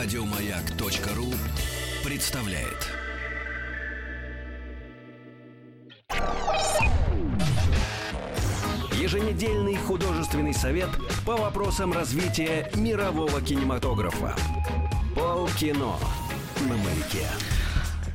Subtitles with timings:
[0.00, 1.34] Радиомаяк.ру
[2.04, 2.86] представляет.
[8.92, 10.88] Еженедельный художественный совет
[11.26, 14.36] по вопросам развития мирового кинематографа.
[15.16, 15.96] Полкино
[16.60, 17.26] на маяке.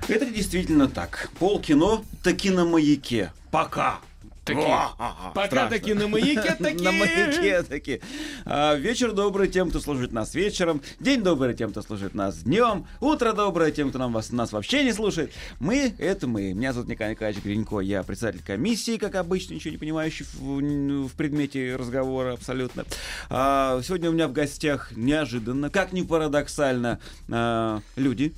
[0.07, 1.31] Это действительно так.
[1.37, 3.33] Полкино таки на маяке.
[3.51, 3.99] Пока.
[4.49, 5.69] О, Пока страшно.
[5.69, 6.83] таки на маяке таки.
[6.83, 8.01] На маяке таки.
[8.45, 10.81] А, вечер добрый тем, кто служит нас вечером.
[10.99, 12.85] День добрый тем, кто служит нас днем.
[12.99, 15.31] Утро доброе тем, кто нам вас, нас вообще не слушает.
[15.59, 16.53] Мы— это мы.
[16.53, 17.79] Меня зовут Николай Николаевич Гринько.
[17.79, 22.83] Я председатель комиссии, как обычно, ничего не понимающий в, в предмете разговора абсолютно.
[23.29, 28.33] А, сегодня у меня в гостях неожиданно, как ни парадоксально, а, люди.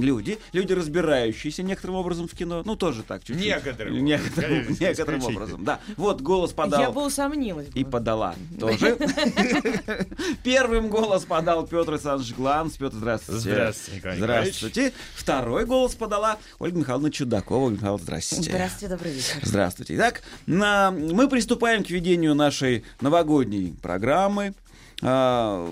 [0.00, 3.44] Люди, люди, разбирающиеся некоторым образом в кино, ну тоже так чуть-чуть.
[3.44, 5.80] Некоторым некоторым, образом, конечно, некоторым образом, да.
[5.96, 6.80] Вот голос подал.
[6.80, 7.68] Я бы усомнилась.
[7.74, 7.90] И бы.
[7.90, 8.96] подала тоже.
[10.42, 12.76] Первым голос подал Петр Александрович Гланс.
[12.76, 13.40] Петр, здравствуйте.
[13.40, 14.16] Здравствуйте, Николай.
[14.16, 14.92] Здравствуйте.
[15.14, 17.66] Второй голос подала Ольга Михайловна Чудакова.
[17.66, 18.50] Ольга Михайловна, здравствуйте.
[18.50, 19.36] Здравствуйте, добрый вечер.
[19.42, 19.96] Здравствуйте.
[19.96, 20.90] Итак, на...
[20.90, 24.54] мы приступаем к ведению нашей новогодней программы.
[25.02, 25.66] А,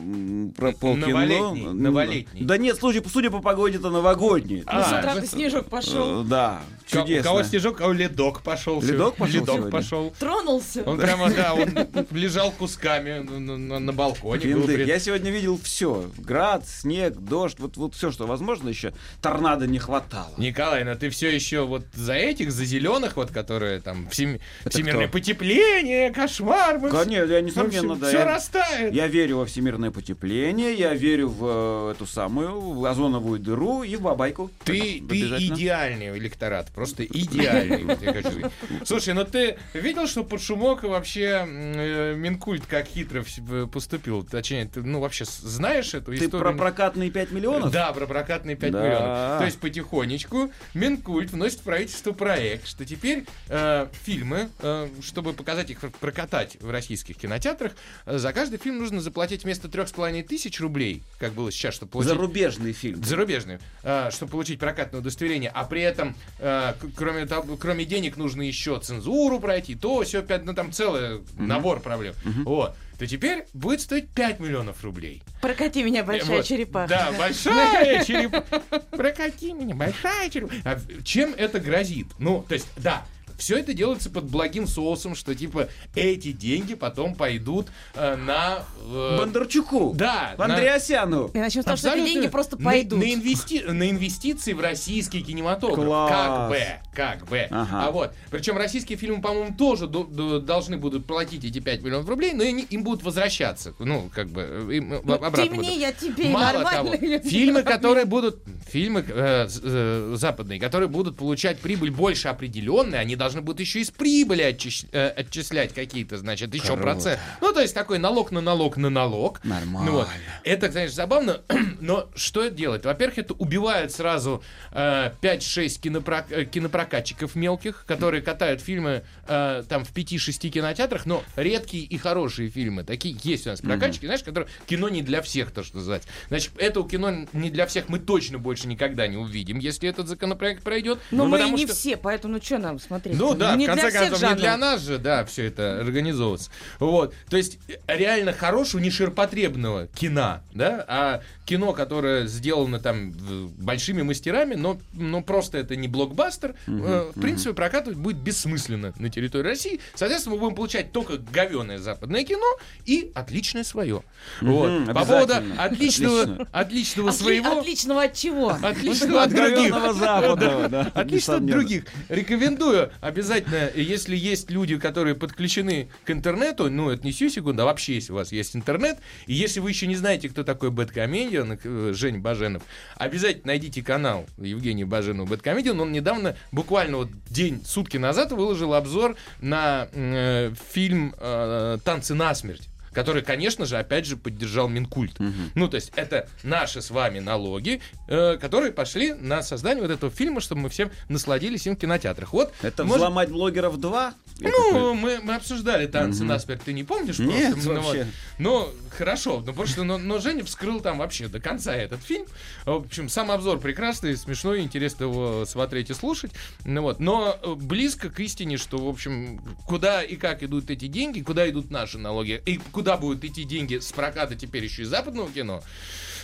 [0.56, 1.06] про полкино.
[1.08, 2.42] Новолетней, новолетней.
[2.44, 4.64] Да нет, судя, судя по погоде, это новогодний.
[4.66, 6.22] Ну, с А, утра снежок пошел.
[6.22, 7.22] Э, Да, Ко- У чудесно.
[7.30, 8.80] кого снежок, у кого ледок пошел.
[8.80, 9.70] Ледок пошел Ледок сегодня?
[9.70, 10.14] пошел.
[10.18, 10.82] Тронулся.
[10.84, 11.68] Он прямо, да, он
[12.12, 14.84] лежал кусками на, на- на балконе.
[14.86, 16.10] Я сегодня видел все.
[16.16, 18.94] Град, снег, дождь, вот, вот все, что возможно еще.
[19.20, 20.32] Торнадо не хватало.
[20.38, 25.08] Николай, но ты все еще вот за этих, за зеленых, вот, которые там всем- всемирное
[25.08, 25.12] кто?
[25.18, 26.80] потепление, кошмар.
[26.80, 28.08] Конечно, я несомненно, да.
[28.08, 28.94] Все я- растает.
[28.94, 33.96] Я верю во всемирное потепление, я верю в э, эту самую в озоновую дыру и
[33.96, 34.48] в бабайку.
[34.64, 37.82] Ты, ты идеальный электорат, просто идеальный.
[37.82, 38.52] вот я хочу сказать.
[38.84, 44.22] Слушай, ну ты видел, что под шумок вообще э, Минкульт как хитро в- поступил?
[44.22, 46.38] Точнее, ты ну вообще знаешь эту Ты историю?
[46.38, 47.72] про прокатные 5 миллионов?
[47.72, 48.78] Да, про прокатные 5 Да.
[48.84, 49.38] миллионов.
[49.40, 55.70] То есть потихонечку Минкульт вносит в правительство проект, что теперь э, фильмы, э, чтобы показать
[55.70, 57.72] их, прокатать в российских кинотеатрах,
[58.06, 62.12] э, за каждый фильм нужно заплатить вместо 3,5 тысяч рублей, как было сейчас, чтобы получить...
[62.12, 63.02] Зарубежный фильм.
[63.02, 68.16] Зарубежную, э, чтобы получить прокатное удостоверение, а при этом, э, к- кроме, того- кроме денег,
[68.18, 72.14] нужно еще цензуру пройти, то все, ну там целый набор проблем.
[72.44, 72.76] Вот.
[72.98, 75.22] То теперь будет стоить 5 миллионов рублей.
[75.40, 76.46] Прокати меня, большая Вот.
[76.46, 76.88] черепаха.
[76.88, 78.60] Да, большая черепаха.
[78.90, 80.60] Прокати меня, большая черепаха.
[80.64, 82.08] А чем это грозит?
[82.18, 83.06] Ну, то есть, да,
[83.38, 88.64] все это делается под благим соусом, что типа эти деньги потом пойдут э, на...
[88.92, 89.94] э, Бондарчуку.
[89.94, 91.28] да, на- Андреасяну.
[91.32, 92.98] И начнем с того, что эти деньги просто на- пойдут.
[92.98, 95.84] На, инвести- на инвестиции в российский кинематограф.
[95.86, 96.10] Класс.
[96.10, 96.60] Как бы,
[96.94, 97.38] как бы.
[97.50, 97.86] Ага.
[97.86, 98.12] А вот.
[98.30, 102.42] Причем российские фильмы, по-моему, тоже до- до- должны будут платить эти 5 миллионов рублей, но
[102.42, 103.72] они- им будут возвращаться.
[103.78, 105.58] Ну, как бы, э, им, э, Ну, обратно ты будут.
[105.64, 106.98] мне, я тебе, Мало нормально.
[106.98, 113.14] того, фильмы, которые будут, фильмы э, э, западные, которые будут получать прибыль больше определенной, они
[113.14, 116.82] должны будут еще из прибыли отчис- э, отчислять какие-то, значит, еще Круто.
[116.82, 117.20] процент.
[117.40, 119.42] Ну, то есть такой налог на налог на налог.
[119.44, 119.90] Нормально.
[119.90, 120.08] Ну вот.
[120.44, 121.40] Это, конечно, забавно,
[121.80, 122.84] но что это делает?
[122.84, 129.84] Во-первых, это убивает сразу э, 5-6 кинопро- э, кинопрокатчиков мелких, которые катают фильмы э, там
[129.84, 132.84] в 5-6 кинотеатрах, но редкие и хорошие фильмы.
[132.84, 136.08] Такие есть у нас прокатчики, знаешь, которые кино не для всех, то, что называется.
[136.28, 140.62] Значит, этого кино не для всех мы точно больше никогда не увидим, если этот законопроект
[140.62, 140.98] пройдет.
[141.10, 143.16] Но Ну, мы и потому не что- все, поэтому что нам смотреть?
[143.18, 146.50] Ну да, не в конце для концов, не для нас же, да, все это организовываться.
[146.78, 147.14] Вот.
[147.28, 153.12] То есть э, реально хорошего, не ширпотребного кино, да, а кино, которое сделано там
[153.58, 159.08] большими мастерами, но, но просто это не блокбастер, э, в принципе, прокатывать будет бессмысленно на
[159.08, 159.80] территории России.
[159.94, 164.02] Соответственно, мы будем получать только говеное западное кино и отличное свое.
[164.42, 164.86] Вот.
[164.88, 166.48] По поводу отличного, Отлично.
[166.52, 167.60] отличного Отли- своего...
[167.60, 168.50] Отличного от чего?
[168.62, 169.72] Отличного от других.
[169.72, 170.80] Говёного западного, да.
[170.94, 171.84] Отлично от других.
[172.10, 177.64] Рекомендую обязательно, если есть люди, которые подключены к интернету, ну, это не сию секунду, а
[177.64, 181.37] вообще, если у вас есть интернет, и если вы еще не знаете, кто такой Бэткомедиан,
[181.44, 182.62] э, Жень Баженов,
[182.96, 185.78] обязательно найдите канал Евгения Баженова Бэткомедиан.
[185.80, 192.68] Он недавно, буквально вот день, сутки назад, выложил обзор на э, фильм э, «Танцы насмерть».
[192.98, 195.20] Который, конечно же, опять же поддержал Минкульт.
[195.54, 200.10] Ну, то есть это наши с вами налоги, э, которые пошли на создание вот этого
[200.10, 202.32] фильма, чтобы мы всем насладились им в кинотеатрах.
[202.32, 204.14] Вот, Это может- взломать блогеров 2?
[204.40, 207.18] ну, мы, мы обсуждали танцы насмерть, ты не помнишь?
[207.20, 207.72] Нет, просто?
[207.72, 207.98] Ну, вообще.
[208.04, 208.06] вот.
[208.38, 212.26] Ну, хорошо, ну, что, но, но Женя вскрыл там вообще до конца этот фильм.
[212.64, 216.32] В общем, сам обзор прекрасный, смешной, интересно его смотреть и слушать.
[216.64, 217.00] Ну, вот.
[217.00, 221.48] Но э, близко к истине, что, в общем, куда и как идут эти деньги, куда
[221.48, 225.30] идут наши налоги, и куда куда будут идти деньги с проката теперь еще и западного
[225.30, 225.62] кино.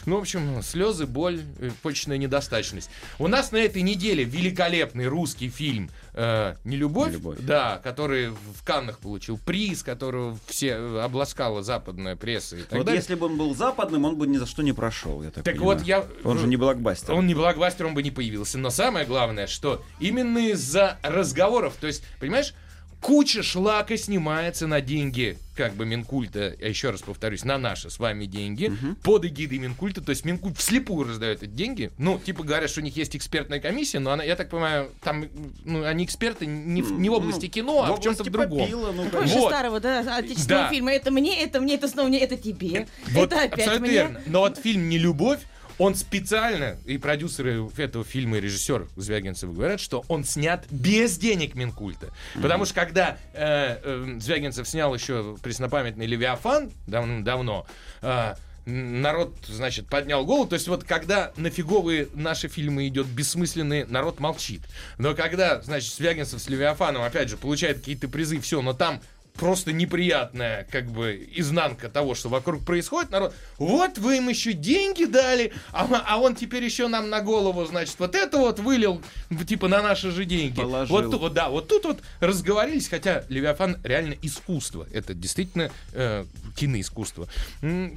[0.06, 2.88] Ну, в общем, слезы, боль, э, почечная недостаточность.
[3.18, 7.38] У нас на этой неделе великолепный русский фильм э, «Нелюбовь», «Нелюбовь».
[7.40, 12.86] да, который в Каннах получил приз, которого все э, обласкала западная пресса и так Вот
[12.86, 13.00] далее.
[13.00, 15.56] если бы он был западным, он бы ни за что не прошел, я так Так
[15.56, 15.78] понимаю.
[15.78, 16.04] вот, я...
[16.22, 17.12] Он же не блокбастер.
[17.12, 18.56] Он не блокбастер, он бы не появился.
[18.58, 22.54] Но самое главное, что именно из-за разговоров, то есть, понимаешь,
[23.04, 27.98] куча шлака снимается на деньги, как бы Минкульта, я еще раз повторюсь, на наши с
[27.98, 28.72] вами деньги,
[29.02, 31.92] под эгидой Минкульта, то есть Минкульт вслепую раздает эти деньги.
[31.98, 35.26] Ну, типа говорят, что у них есть экспертная комиссия, но она, я так понимаю, там
[35.66, 38.58] ну, они эксперты не в, не в области кино, а в чем-то области в другом.
[38.60, 39.40] попила, ну, конечно.
[39.40, 39.50] Вот.
[39.50, 40.70] старого, да, отечественного Да.
[40.70, 40.92] фильма.
[40.92, 42.86] Это мне, это мне, это снова мне, это тебе.
[43.10, 43.94] Вот это опять абсолютно мне.
[43.96, 44.22] верно.
[44.24, 45.40] Но вот фильм «Не любовь»,
[45.78, 51.54] он специально, и продюсеры этого фильма, и режиссер Звягинцев говорят, что он снят без денег
[51.54, 52.12] Минкульта.
[52.40, 57.66] Потому что когда э, э, Звягинцев снял еще преснопамятный «Левиафан» давным-давно,
[58.02, 58.34] э,
[58.66, 60.46] народ, значит, поднял голову.
[60.46, 64.62] То есть вот когда на фиговые наши фильмы идет бессмысленные, народ молчит.
[64.98, 69.00] Но когда, значит, Звягинцев с Левиафаном, опять же, получает какие-то призы, все, но там
[69.36, 75.04] просто неприятная, как бы, изнанка того, что вокруг происходит, народ, вот вы им еще деньги
[75.04, 79.02] дали, а, а он теперь еще нам на голову, значит, вот это вот вылил,
[79.46, 80.56] типа, на наши же деньги.
[80.56, 80.96] Положил.
[80.96, 86.24] Вот, вот, да, вот тут вот разговорились, хотя Левиафан реально искусство, это действительно э,
[86.56, 87.26] киноискусство.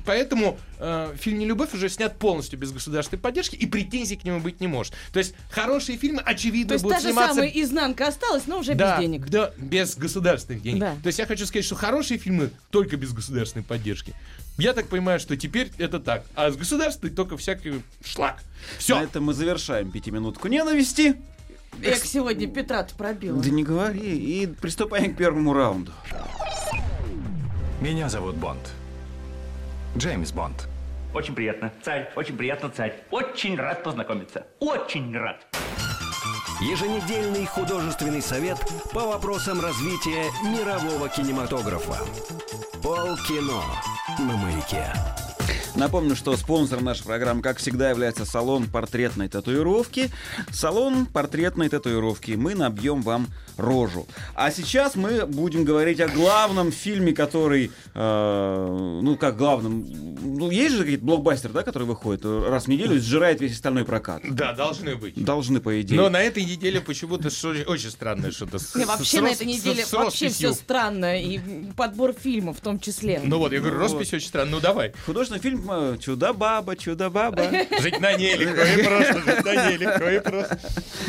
[0.05, 4.59] Поэтому э, фильм «Нелюбовь» уже снят полностью без государственной поддержки, и претензий к нему быть
[4.59, 4.93] не может.
[5.13, 8.59] То есть хорошие фильмы, очевидно, То есть будут та же сниматься самая изнанка осталась, но
[8.59, 9.29] уже да, без денег.
[9.29, 10.79] Да, без государственных денег.
[10.79, 10.95] Да.
[11.03, 14.13] То есть я хочу сказать, что хорошие фильмы только без государственной поддержки.
[14.57, 16.23] Я так понимаю, что теперь это так.
[16.35, 18.37] А с государственной только всякий шлак.
[18.37, 18.99] На Все.
[18.99, 21.15] этом мы завершаем пятиминутку ненависти.
[21.79, 23.41] Я к сегодня Петра-то пробила.
[23.41, 24.17] Да не говори.
[24.17, 25.91] И приступаем к первому раунду.
[27.81, 28.61] Меня зовут Бонд.
[29.95, 30.67] Джеймс Бонд.
[31.13, 32.95] Очень приятно, царь, очень приятно, царь.
[33.11, 34.45] Очень рад познакомиться.
[34.59, 35.45] Очень рад.
[36.59, 38.57] Еженедельный художественный совет
[38.91, 41.97] по вопросам развития мирового кинематографа.
[42.81, 43.61] Полкино
[44.17, 44.91] на маяке.
[45.77, 50.09] Напомню, что спонсором нашей программы, как всегда, является салон портретной татуировки.
[50.51, 52.31] Салон портретной татуировки.
[52.31, 53.27] Мы набьем вам
[53.57, 54.07] рожу.
[54.33, 59.85] А сейчас мы будем говорить о главном фильме, который, э, ну как главном,
[60.19, 63.85] ну есть же какие-то блокбастеры, да, которые выходят раз в неделю и сжирает весь остальной
[63.85, 64.23] прокат.
[64.27, 65.23] Да, должны быть.
[65.23, 65.95] Должны, по идее.
[65.95, 68.57] Но на этой неделе почему-то очень странное что-то.
[68.73, 71.21] Не, вообще на этой неделе вообще все странно.
[71.21, 71.39] И
[71.75, 73.21] подбор фильмов в том числе.
[73.23, 74.53] Ну вот, я говорю, роспись очень странная.
[74.53, 74.93] Ну давай.
[75.05, 75.66] Художественный фильм
[75.99, 77.51] «Чудо-баба, чудо-баба».
[77.81, 80.59] Жить на ней легко и просто, жить на ней легко и просто.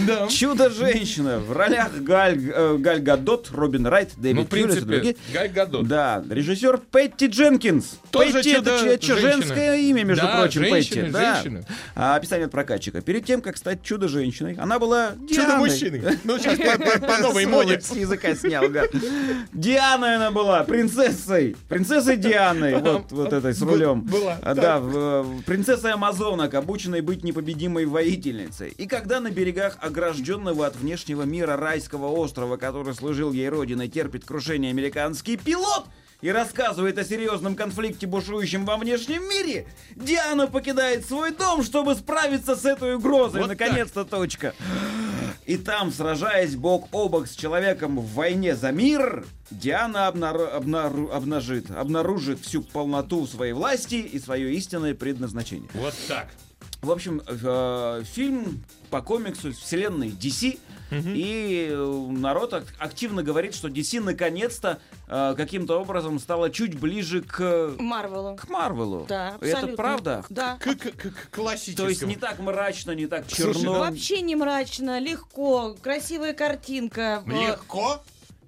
[0.07, 0.27] Да.
[0.29, 4.87] Чудо-женщина в ролях Галь, э, Галь Гадот, Робин Райт, Дэвид Ну, в Тьюлис и принципе,
[4.93, 5.17] другие.
[5.33, 5.87] Гай Гадот.
[5.89, 7.99] Да, режиссер Петти Дженкинс.
[8.11, 9.19] Тоже Петти это чудо- женщина.
[9.19, 11.13] женское имя, между Да, прочим, женщина, Петти.
[11.13, 11.35] Да.
[11.35, 11.65] женщина.
[11.95, 13.01] А, описание от прокатчика.
[13.01, 15.35] Перед тем, как стать чудо-женщиной, она была Дианой.
[15.35, 16.19] Чудо-мужчиной.
[16.25, 17.81] Ну, сейчас по, по- по новой моде.
[17.81, 18.91] С языка снял, гад.
[19.53, 21.57] Дианой она была, принцессой.
[21.69, 24.03] Принцессой Дианой, вот, вот этой с рулем.
[24.03, 28.71] была, А, Да, в- принцессой Амазонок, обученной быть непобедимой воительницей.
[28.79, 34.25] И когда на берегах огражденного от внешнего мира райского острова, который служил ей родиной, терпит
[34.25, 35.85] крушение американский пилот,
[36.21, 42.57] и рассказывает о серьезном конфликте, бушующем во внешнем мире, Диана покидает свой дом, чтобы справиться
[42.57, 43.43] с этой угрозой.
[43.43, 43.49] Вот.
[43.49, 44.55] Наконец-то точка.
[45.47, 51.11] И там, сражаясь бок о бок с человеком в войне за мир, Диана обнару- обнару-
[51.11, 55.71] обнажит, обнаружит всю полноту своей власти и свое истинное предназначение.
[55.73, 56.29] Вот так.
[56.81, 60.59] В общем, э, фильм по комиксу вселенной DC.
[60.91, 67.21] И э, народ ак- активно говорит, что DC наконец-то э, каким-то образом стала чуть ближе
[67.21, 68.37] к, Марвелу.
[68.37, 69.05] к Марвелу.
[69.07, 69.77] Да, Это абсолютно.
[69.77, 70.25] правда?
[70.31, 70.57] Да.
[70.57, 71.87] К, к- к- к классическому.
[71.87, 73.73] То есть не так мрачно, не так Слушай, черно.
[73.75, 77.23] ну Вообще не мрачно, легко, красивая картинка.
[77.27, 78.01] Легко.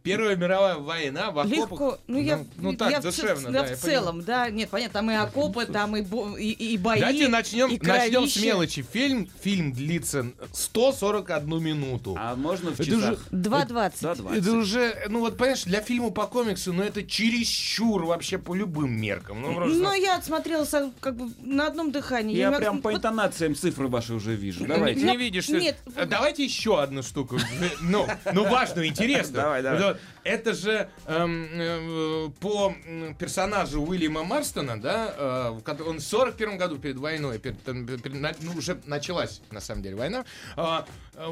[0.03, 1.57] Первая мировая война в окопах.
[1.71, 1.99] Легко.
[2.07, 4.49] Ну, я, ну, ну так, я в, душевно, ц- да, в я целом, да.
[4.51, 7.01] Нет, понятно, там и окопы, там и, бо- и, и бои.
[7.01, 8.83] Давайте начнем, и начнем с мелочи.
[8.93, 12.17] Фильм, фильм длится 141 минуту.
[12.19, 13.13] А можно в Это часах?
[13.31, 13.93] уже- 2.20.
[14.01, 14.39] Да, 20.
[14.43, 18.93] Это уже, ну вот понимаешь, для фильма по комиксу, ну это чересчур вообще по любым
[19.01, 19.43] меркам.
[19.43, 19.77] Ну просто.
[19.79, 22.37] Но я отсмотрелся как бы на одном дыхании.
[22.37, 24.65] Я не прям мог- по вот- интонациям цифры ваши уже вижу.
[24.67, 25.01] Давайте.
[25.03, 25.77] Не Я- видишь, нет.
[25.97, 27.39] А Давайте еще одну штуку.
[27.83, 29.43] Ну, ну важную, интересную.
[29.43, 29.90] Давай, давай.
[29.93, 32.75] Вот Это же эм, э, по
[33.19, 38.81] персонажу Уильяма Марстона, да, э, он в 41 году перед войной, перед- перед- ну, уже
[38.87, 40.25] началась, на самом деле, война,
[40.57, 41.27] а, э,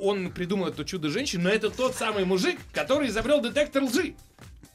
[0.00, 4.14] он придумал эту чудо-женщину, но это тот самый мужик, который изобрел детектор лжи.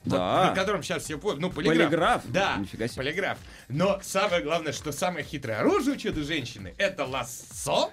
[0.05, 0.49] Вот, Да.
[0.49, 1.39] на котором сейчас все поют.
[1.39, 1.77] Ну, полиграф.
[1.77, 2.21] Полиграф?
[2.25, 2.97] Да, Нифига себе.
[3.03, 3.37] полиграф.
[3.69, 7.89] Но самое главное, что самое хитрое оружие у чудо-женщины— это лассо.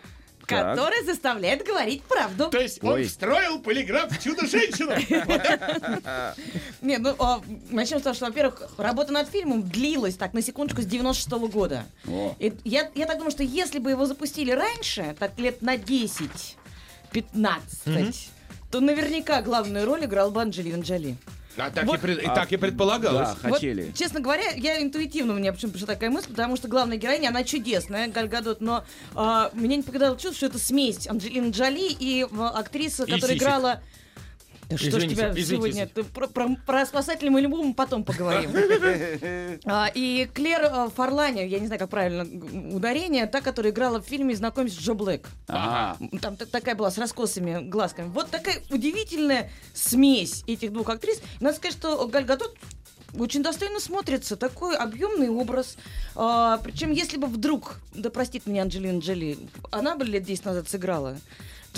[0.50, 2.49] Который заставляет говорить правду.
[2.50, 3.04] То есть он Ой.
[3.04, 4.92] встроил полиграф в чудо-женщину.
[6.80, 7.40] Не, ну, а,
[7.71, 11.85] начнем с того, что, во-первых, работа над фильмом длилась, так, на секундочку, с 96 года.
[12.64, 16.57] Я, я так думаю, что если бы его запустили раньше, так лет на 10,
[17.12, 18.30] 15,
[18.71, 21.16] то наверняка главную роль играл бы Анджелина Джоли.
[21.57, 21.99] А так, Вот.
[21.99, 23.28] и, пред- и так и предполагалось.
[23.42, 23.87] Да, хотели.
[23.87, 27.28] Вот, честно говоря, я интуитивно у меня почему пришла такая мысль, потому что главная героиня,
[27.28, 31.90] она чудесная, Галь Гадот, но а, меня не покидало чувство, что это смесь Анджелины Джоли
[31.90, 33.42] и а, актриса, И которая сисек.
[33.42, 33.80] играла...
[34.70, 35.86] Да что ж Извините, тебя извините, сегодня...
[35.88, 38.50] Ты про, про, про спасателя мы потом поговорим.
[39.64, 42.24] А, И Клер а, Фарлани, я не знаю, как правильно
[42.74, 45.26] ударение, та, которая играла в фильме «Знакомься с Джо Блэк».
[45.48, 45.98] Ага.
[46.20, 48.08] Там та- такая была с раскосыми глазками.
[48.08, 51.20] Вот такая удивительная смесь этих двух актрис.
[51.40, 52.56] Надо сказать, что Галь Гадот
[53.18, 54.36] очень достойно смотрится.
[54.36, 55.76] Такой объемный образ.
[56.14, 59.36] А, причем, если бы вдруг, да простит меня Анджелина Джоли,
[59.70, 61.18] она бы лет 10 назад сыграла,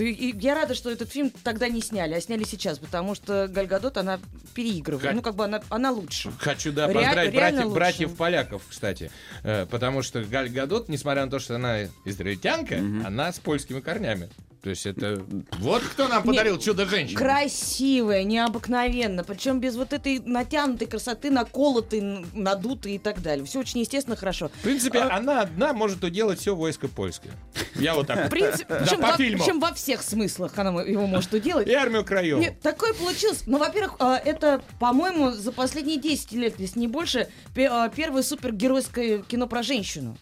[0.01, 3.49] и- и я рада, что этот фильм тогда не сняли, а сняли сейчас, потому что
[3.49, 4.21] Галь Гадот, она
[4.55, 5.05] переигрывает.
[5.07, 6.31] Как- Ну, как бы она, она лучше.
[6.39, 9.11] Хочу, да, Ре- поздравить братьев, братьев поляков, кстати.
[9.43, 14.29] Э, потому что Галь Гадот, несмотря на то, что она израильтянка, она с польскими корнями.
[14.63, 15.21] То есть это...
[15.59, 17.19] Вот кто нам подарил чудо-женщину.
[17.19, 19.25] Красивая, необыкновенно.
[19.25, 23.45] Причем без вот этой натянутой красоты, наколотой, надутой и так далее.
[23.45, 24.51] Все очень естественно, хорошо.
[24.51, 27.33] В принципе, А- она одна может уделать все войско польское.
[27.75, 28.31] Я вот В так.
[28.31, 29.43] принципе, Да, причем, по во, фильму.
[29.43, 31.67] причем во всех смыслах она его может уделать.
[31.67, 32.39] И армию краев.
[32.39, 33.43] Нет, такое получилось.
[33.47, 39.19] Ну, во-первых, а, это, по-моему, за последние 10 лет, если не больше, а, первое супергеройское
[39.23, 40.17] кино про женщину.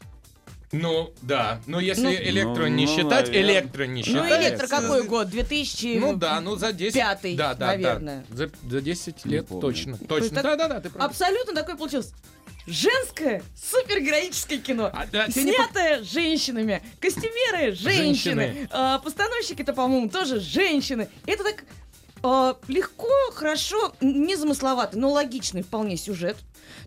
[0.72, 1.60] Ну, да.
[1.66, 3.52] Но если Ну, электро ну, не ну, считать, наверное.
[3.52, 4.42] электро не Ну, считать.
[4.42, 5.28] электро какой год?
[5.28, 5.98] 2000...
[5.98, 6.94] Ну да, ну за 10.
[6.94, 8.24] Пятый, да, да, наверное.
[8.28, 8.36] Да.
[8.36, 9.98] За, за 10 лет точно.
[9.98, 10.30] Точно.
[10.30, 11.04] так- Да, да, да, ты прав.
[11.10, 12.12] Абсолютно такое получилось.
[12.66, 14.90] Женское супергероическое кино.
[14.92, 16.82] А, да, ты не Снятое женщинами.
[17.00, 18.42] Костюмеры женщины.
[18.44, 18.68] Женщины.
[18.70, 21.08] А, постановщики-то, по-моему, тоже женщины.
[21.26, 21.64] Это так
[22.22, 26.36] а, легко, хорошо, незамысловато, но логичный вполне сюжет.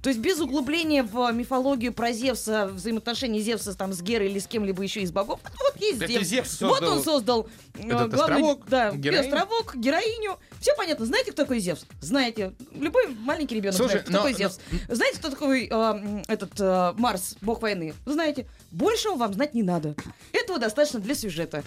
[0.03, 4.47] То есть без углубления в мифологию про Зевса, взаимоотношения Зевса там, с Герой или с
[4.47, 5.39] кем-либо еще из богов.
[5.59, 6.27] Вот есть Это Зевс.
[6.27, 9.21] Зевс вот создал он создал э, этот главный- островок, да, героиню.
[9.23, 10.37] островок, героиню.
[10.59, 11.05] Все понятно.
[11.05, 11.85] Знаете, кто такой Зевс?
[12.01, 12.53] Знаете.
[12.73, 14.59] Любой маленький ребенок Слушай, знает, кто но- такой но- Зевс.
[14.89, 17.93] Знаете, кто такой э, этот э, Марс, бог войны?
[18.05, 18.45] Знаете.
[18.71, 19.95] Большего вам знать не надо.
[20.33, 21.63] Этого достаточно для сюжета.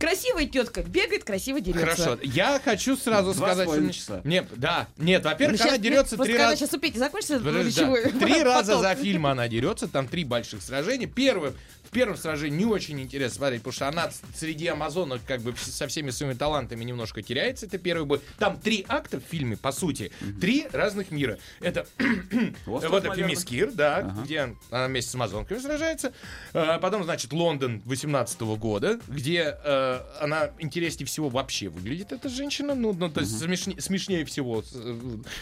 [0.00, 1.84] Красивая тетка бегает, красиво дерется.
[1.94, 3.92] Хорошо, я хочу сразу Два сказать, что...
[3.92, 4.20] часа.
[4.24, 6.56] Нет, да, нет, Ну, во-первых, щас- она дерется вот три раза...
[6.56, 8.18] сейчас у Пети закончится Подожди, речевой да.
[8.18, 11.06] Три раза за фильм она дерется, там три больших сражения.
[11.06, 11.52] Первое,
[11.90, 15.86] в первом сражении не очень интересно смотреть, потому что она среди амазонок как бы со
[15.88, 17.66] всеми своими талантами немножко теряется.
[17.66, 18.20] Это первый бой.
[18.38, 20.12] Там три акта в фильме, по сути.
[20.40, 21.38] Три разных мира.
[21.60, 21.86] Это
[22.64, 22.84] вот.
[22.84, 26.12] Фемискир, да, где она вместе с амазонками сражается.
[26.54, 29.89] А, Потом, значит, Лондон 18 года, где э,
[30.20, 32.74] она интереснее всего вообще выглядит, эта женщина.
[32.74, 34.62] Ну, ну то есть смешнее, смешнее всего,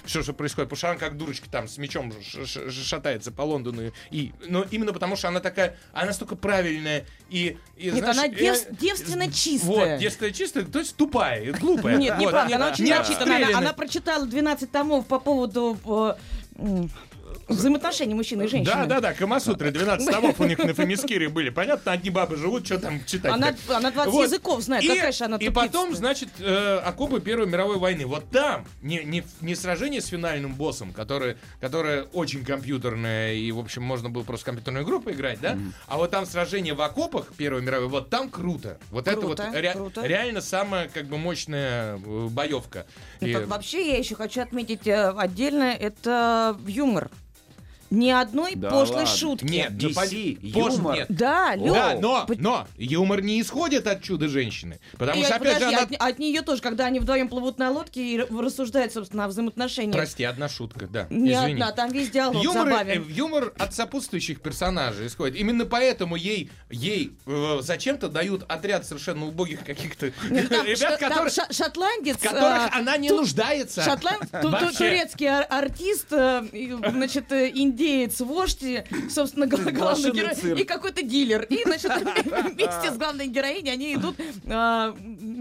[0.04, 0.68] все, что происходит.
[0.70, 3.92] Потому что она как дурочка там с мечом ш- ш- ш- шатается по Лондону.
[4.10, 7.56] И, но именно потому, что она такая, она настолько правильная и...
[7.76, 9.94] и, Нет, знаешь, она э, дев- девственно чистая.
[9.94, 11.96] Вот, девственно чистая, то есть тупая, глупая.
[11.96, 12.26] Нет, Вот.
[12.26, 13.36] неправда, она очень Не начитана.
[13.56, 15.78] Она, прочитала 12 томов по поводу
[17.48, 18.74] м, взаимоотношений мужчины и женщины.
[18.74, 21.50] Да, да, да, Камасутры, 12 томов у них на Фемискире были.
[21.50, 23.32] Понятно, одни бабы живут, что там читать.
[23.32, 27.46] Она, она 20 языков знает, и, какая же она И потом, значит, э, окопы Первой
[27.46, 28.06] мировой войны.
[28.06, 33.58] Вот там не, не, не сражение с финальным боссом, которое, которое очень компьютерное, и, в
[33.58, 35.58] общем, можно было просто компьютерную игру поиграть, да?
[35.86, 38.78] А вот там сражение в окопах Первой мировой, вот там круто.
[38.90, 40.06] Вот это вот Круто, ре- круто.
[40.06, 42.86] реально самая, как бы, мощная э, боевка.
[43.20, 47.10] Ну, И- так вообще, я еще хочу отметить э, отдельно, это юмор.
[47.90, 49.16] Ни одной Да пошлой ладно.
[49.16, 49.44] шутки.
[49.44, 49.94] Нет, ну, DC,
[50.40, 50.96] пон- позже юмор.
[50.96, 51.06] нет.
[51.08, 54.78] Да, Лёв, Да, но, но юмор не исходит от чудо-женщины.
[54.98, 56.06] Потому И, что, опять же, подожди, она...
[56.08, 59.94] от, нее тоже, когда они вдвоем плывут на лодке и рассуждают, собственно, о взаимоотношениях.
[59.96, 61.06] Прости, одна шутка, да.
[61.10, 61.54] Не извини.
[61.54, 63.02] одна, там весь диалог Юмор, забавен.
[63.02, 65.36] э, юмор от сопутствующих персонажей исходит.
[65.36, 72.16] Именно поэтому ей, ей э, зачем-то дают отряд совершенно убогих каких-то ребят, которые, шотландец.
[72.16, 73.82] в которых э, она не ту- нуждается.
[73.82, 74.76] Шотланд, ту- ту- Вообще.
[74.78, 76.42] турецкий ар- артист, э,
[76.90, 81.42] значит, э, ин- индеец, вождь, и, собственно, гла- главный герой, и какой-то дилер.
[81.44, 81.92] И, значит,
[82.24, 84.16] вместе с главной героиней они идут,
[84.46, 84.96] а,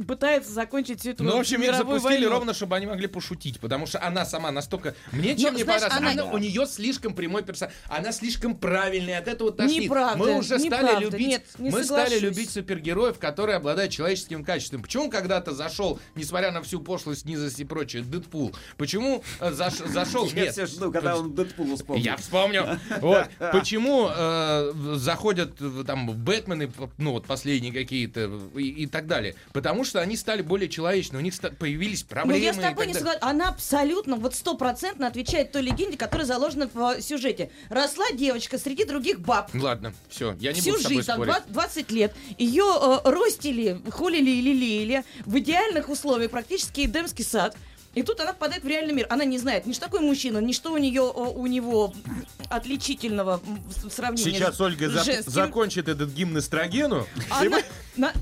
[0.08, 3.88] пытаются закончить всю эту Ну, в общем, их запустили ровно, чтобы они могли пошутить, потому
[3.88, 4.96] что она сама настолько...
[5.12, 9.28] Мне чем Ну, не знаешь, понравилось, у нее слишком прямой персонаж, она слишком правильная, от
[9.28, 9.84] этого тошнит.
[9.84, 14.82] Неправда, Мы уже стали любить, не мы стали любить супергероев, которые обладают человеческим качеством.
[14.82, 18.56] Почему когда-то зашел, несмотря на всю пошлость, низость и прочее, Дэдпул?
[18.78, 20.28] Почему э, заш- зашел...
[20.28, 22.06] Я Нет, все жду, когда он Дэдпула вспомнит.
[22.06, 22.80] я вспомню.
[23.02, 23.28] Вот.
[23.52, 25.52] Почему э, заходят
[25.86, 29.36] там Бэтмены, ну вот последние какие-то и, и так далее?
[29.54, 32.40] Потому что они стали более человечны, у них появились Ну, проблемы.
[32.44, 33.28] я с тобой не согласна.
[33.28, 37.52] Она абсолютно, вот стопроцентно отвечает той легенде, которая заложена в э, сюжете.
[37.70, 39.50] Росла девочка среди других баб.
[39.54, 41.34] Ладно, все, я не Всю буду с тобой жизнь, там, спорить.
[41.48, 42.16] 20, 20 лет.
[42.38, 47.56] Ее э, ростили, холили и лелеяли в идеальных условиях, практически эдемский сад.
[47.98, 49.08] И тут она попадает в реальный мир.
[49.10, 51.92] Она не знает ни что такое мужчина, ни что у нее у него
[52.50, 53.42] отличительного
[53.84, 57.08] в сравнении Сейчас Ольга за- закончит этот гимн эстрогену.
[57.32, 57.58] Она,
[57.96, 58.14] на-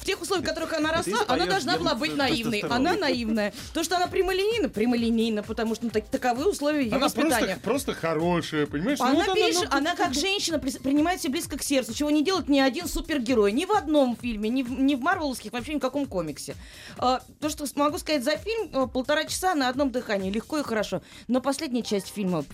[0.00, 2.60] в тех условиях, в которых она росла, она должна была быть наивной.
[2.60, 3.52] Она наивная.
[3.72, 7.58] То, что она прямолинейна, прямолинейна, потому что ну, так- таковы условия ее Она воспитания.
[7.62, 8.98] просто, просто хорошая, понимаешь?
[8.98, 12.10] Ну, Она вот пишет, ну, она как женщина при- принимает все близко к сердцу, чего
[12.10, 15.74] не делает ни один супергерой, ни в одном фильме, ни в, ни в марвеловских, вообще
[15.74, 16.56] ни в каком комиксе.
[16.98, 20.62] А, то, что могу сказать за фильм, а, полтора часа на одном дыхании, легко и
[20.62, 21.02] хорошо.
[21.28, 22.44] Но последняя часть фильма,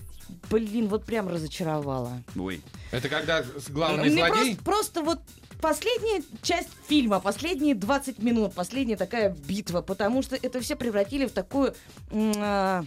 [0.49, 2.21] блин, вот прям разочаровала.
[2.37, 2.61] Ой.
[2.91, 4.55] Это когда главный Мне злодей...
[4.57, 5.19] просто, просто вот
[5.61, 11.31] последняя часть фильма, последние 20 минут, последняя такая битва, потому что это все превратили в
[11.31, 11.73] такую...
[12.11, 12.85] б-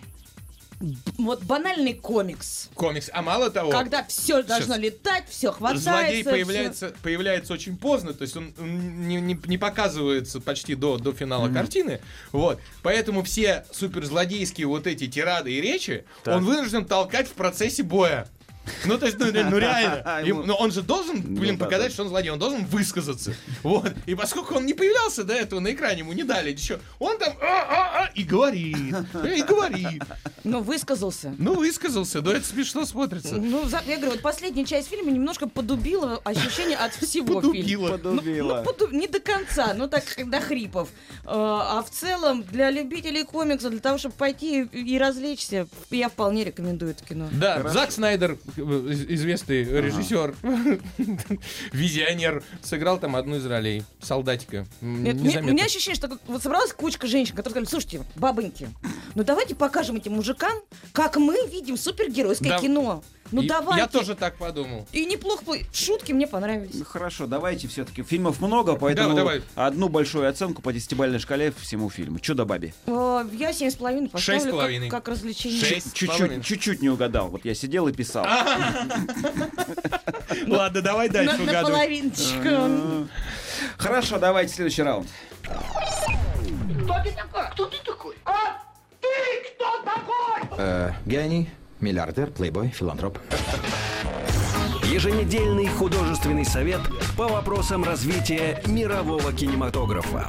[1.18, 2.68] вот банальный комикс.
[2.74, 3.08] Комикс.
[3.12, 5.90] А мало того, Когда все должно летать, все хватается.
[5.90, 11.12] злодей появляется, появляется очень поздно, то есть он не, не- не показывается почти до, до
[11.12, 12.00] финала картины.
[12.32, 12.60] Вот.
[12.82, 18.28] Поэтому все суперзлодейские вот эти тирады и речи он вынужден толкать в процессе боя.
[18.86, 20.20] Ну, то есть, ну, ну, реально.
[20.26, 21.92] Ему- Но он же должен, блин, Ну, да, показать, да.
[21.94, 23.34] что он злодей, он должен высказаться.
[23.62, 23.92] Вот.
[24.06, 27.34] И поскольку он не появлялся до этого на экране, ему не дали еще, он там
[27.40, 28.76] «А-а-а» и говорит,
[29.36, 30.02] и говорит.
[30.44, 31.34] Ну, высказался.
[31.38, 33.36] Ну, высказался, да это смешно смотрится.
[33.36, 37.42] Ну, я говорю, вот последняя часть фильма немножко подубила ощущение от всего фильма.
[37.42, 37.88] Подубила.
[37.88, 38.56] Ну, Подубила.
[38.58, 40.88] ну, поду- не до конца, ну так до хрипов.
[41.24, 46.44] А, а в целом, для любителей комиксов, для того, чтобы пойти и развлечься, я вполне
[46.44, 47.28] рекомендую это кино.
[47.32, 50.34] Да, Зак Снайдер, из- известный режиссер,
[51.72, 53.82] визионер, сыграл там одну из ролей.
[54.00, 54.66] Солдатика.
[54.80, 58.68] Нет, мне- у меня ощущение, что вот собралась кучка женщин, которые сказали, слушайте, бабоньки,
[59.14, 60.52] ну давайте покажем этим мужикам,
[60.92, 62.58] как мы видим супергеройское Да.
[62.58, 63.02] кино.
[63.34, 63.80] Ну И- давайте.
[63.80, 64.86] Я тоже так подумал.
[64.92, 65.42] И неплохо,
[65.72, 66.74] шутки мне понравились.
[66.74, 68.04] Ну хорошо, давайте все-таки.
[68.04, 69.42] Фильмов много, поэтому давай.
[69.56, 72.20] одну большую оценку по десятибалльной шкале всему фильму.
[72.20, 72.72] Чудо баби.
[72.86, 74.88] Э, Я семь с половиной поставлю Шесть с половиной.
[74.88, 75.58] как, как развлечение.
[75.64, 75.96] Шесть.
[75.96, 76.28] с половиной.
[76.36, 77.28] Чуть-чуть, чуть-чуть не угадал.
[77.28, 78.24] Вот я сидел и писал.
[80.46, 81.72] Ладно, давай дальше на угадывай.
[81.72, 83.08] половиночку.
[83.78, 85.08] Хорошо, давайте следующий раунд.
[90.56, 91.50] Э, гений,
[91.84, 93.18] миллиардер, плейбой, филантроп.
[94.84, 96.80] Еженедельный художественный совет
[97.16, 100.26] по вопросам развития мирового кинематографа.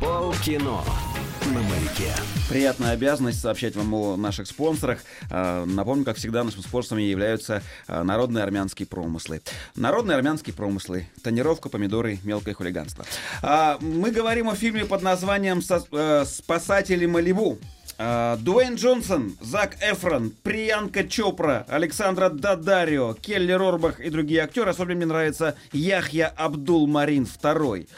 [0.00, 0.80] Полкино
[1.46, 2.12] на маяке.
[2.48, 5.00] Приятная обязанность сообщать вам о наших спонсорах.
[5.30, 9.40] Э, Напомню, как всегда, нашими спонсорами являются э, народные армянские промыслы.
[9.74, 11.08] Народные армянские промыслы.
[11.22, 13.04] Тонировка, помидоры, мелкое хулиганство.
[13.42, 17.58] А, Мы говорим о фильме под названием «Со- э, «Спасатели Малибу».
[18.00, 24.70] А, Дуэйн Джонсон, Зак Эфрон, Приянка Чопра, Александра Дадарио, Келли Рорбах и другие актеры.
[24.70, 27.88] Особенно мне нравится Яхья Абдул Марин II.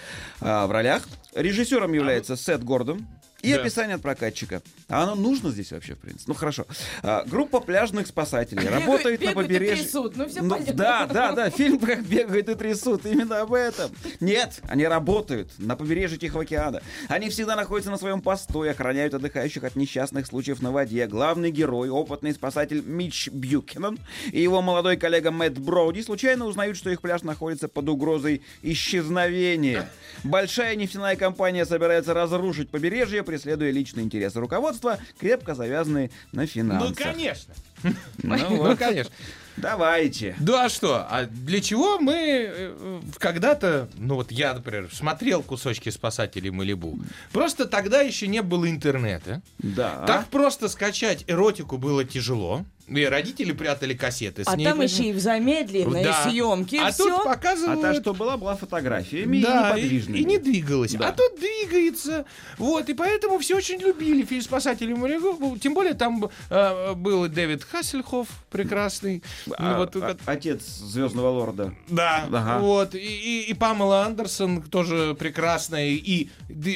[0.41, 3.07] А, В ролях режиссером является Сет Гордон.
[3.43, 3.61] И Да.
[3.61, 4.63] описание от прокатчика.
[4.91, 6.25] А оно нужно здесь вообще, в принципе?
[6.27, 6.67] Ну, хорошо.
[7.03, 9.85] А, группа пляжных спасателей Бегают- работает на бегают и побережье.
[9.85, 10.17] трясут.
[10.17, 10.75] Ну, всё Ну, понятно.
[10.75, 13.07] да, да, да, фильм как бегают и трясут.
[13.07, 13.91] Именно об этом.
[14.21, 16.83] Нет, они работают на побережье Тихого океана.
[17.09, 21.07] Они всегда находятся на своем посту и охраняют отдыхающих от несчастных случаев на воде.
[21.07, 23.99] Главный герой, опытный спасатель Митч Бьюкенен
[24.33, 29.89] и его молодой коллега Мэтт Броуди случайно узнают, что их пляж находится под угрозой исчезновения.
[30.25, 34.80] Большая нефтяная компания собирается разрушить побережье, преследуя личные интересы руководства,
[35.19, 36.97] крепко завязанные на Ну, финансах.
[36.97, 37.55] конечно.
[37.83, 38.79] Ну Ну, вот.
[38.79, 39.13] конечно.
[39.57, 40.37] Давайте.
[40.39, 41.07] Да, а что?
[41.11, 46.99] А для чего мы э, когда-то, ну вот я, например, смотрел кусочки спасателей Малибу.
[47.33, 49.43] Просто тогда еще не было интернета.
[49.59, 50.05] Да.
[50.07, 52.65] Так просто скачать эротику было тяжело.
[52.91, 54.65] И родители прятали кассеты с А ней.
[54.67, 56.25] там еще и в замедленной Да.
[56.29, 57.05] съемке А все.
[57.05, 57.81] тут А показывают...
[57.83, 60.19] та, что была, была фотографиями Да, и и, неподвижными.
[60.19, 60.93] и не двигалась.
[60.95, 61.09] Да.
[61.09, 62.25] А тут двигается.
[62.59, 65.39] Вот, и поэтому все очень любили фильм «Спасатели моряков».
[65.61, 69.23] Тем более там э, был и Дэвид Хассельхоф прекрасный.
[69.57, 71.75] А, Ну, вот, а- отец Звездного лорда.
[71.89, 72.59] да, Ага.
[72.59, 72.95] вот.
[72.95, 75.91] И, и, и Памела Андерсон тоже прекрасная.
[75.91, 76.29] И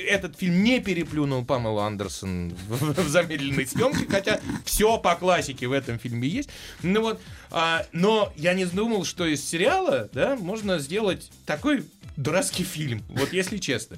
[0.08, 5.72] этот фильм не переплюнул Памелу Андерсон в, в замедленной съемке, хотя все по классике в
[5.72, 6.50] этом фильме есть.
[6.82, 11.84] Ну вот, а, но я не думал, что из сериала, да, можно сделать такой
[12.16, 13.96] дурацкий фильм, вот если честно.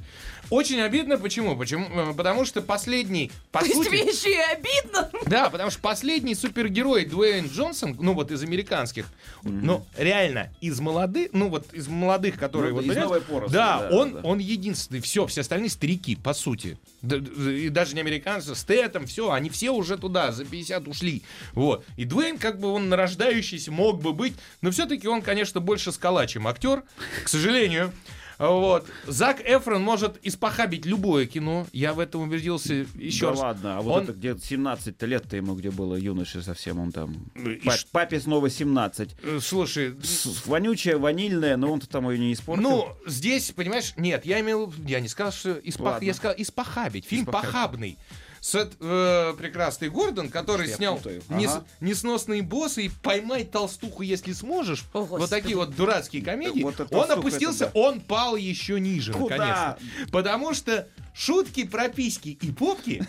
[0.51, 1.57] Очень обидно, почему?
[1.57, 1.87] Почему?
[1.89, 3.89] Э, Потому что последний, по То есть сути...
[3.89, 5.11] тебе еще и обидно.
[5.27, 9.07] Да, потому что последний супергерой Дуэйн Джонсон, ну вот из американских,
[9.43, 13.55] ну реально из молодых, ну вот из молодых, которые Ну, вот из понимаешь, новой поросли,
[13.55, 14.21] да, да, он да.
[14.23, 19.07] он единственный, все, все остальные старики по сути, Да, да, и даже не американцы, Стэтом,
[19.07, 21.85] все, они все уже туда за 50 ушли, вот.
[21.97, 26.27] И Дуэйн как бы он нарождающийся мог бы быть, но все-таки он, конечно, больше скала,
[26.27, 26.83] чем актер,
[27.25, 27.93] к сожалению.
[28.39, 28.87] Вот.
[29.07, 31.67] Зак Эфрон может испохабить любое кино.
[31.73, 33.39] Я в этом убедился еще да раз.
[33.41, 37.15] ладно, а вот Он- это где 17 лет-то ему, где было юноше совсем, он там...
[37.35, 39.17] И Па- ш- Папе снова 17.
[39.23, 42.63] Э, Слушай, С- Вонючая, ванильная, но он-то там ее не испортил.
[42.63, 47.07] Ну, здесь, понимаешь, нет, я имел, я не сказал, что испох, я сказал испохабить.
[47.07, 47.53] Фильм Испохабить.
[47.53, 47.99] похабный.
[48.47, 51.21] Сет, э, прекрасный Гордон, который Я снял путаю.
[51.31, 51.65] нес- Ага.
[51.81, 54.85] несносные боссы и поймай толстуху, если сможешь.
[54.93, 55.31] О, вот Господи.
[55.43, 56.63] такие вот дурацкие комедии.
[56.63, 57.81] Вот он опустился, это да.
[57.81, 59.37] он пал еще ниже, Куда?
[59.37, 59.79] наконец-то.
[60.13, 63.03] Потому что шутки про письки и попки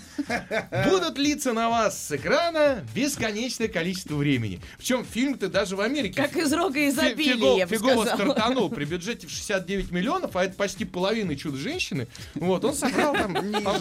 [0.89, 4.61] будут литься на вас с экрана бесконечное количество времени.
[4.77, 8.85] Причем фильм-то даже в Америке Как из рога изобилия, фиго- я бы фигово стартанул при
[8.85, 12.07] бюджете в 69 миллионов, а это почти половина чудо-женщины.
[12.35, 13.79] Вот, он собрал там по-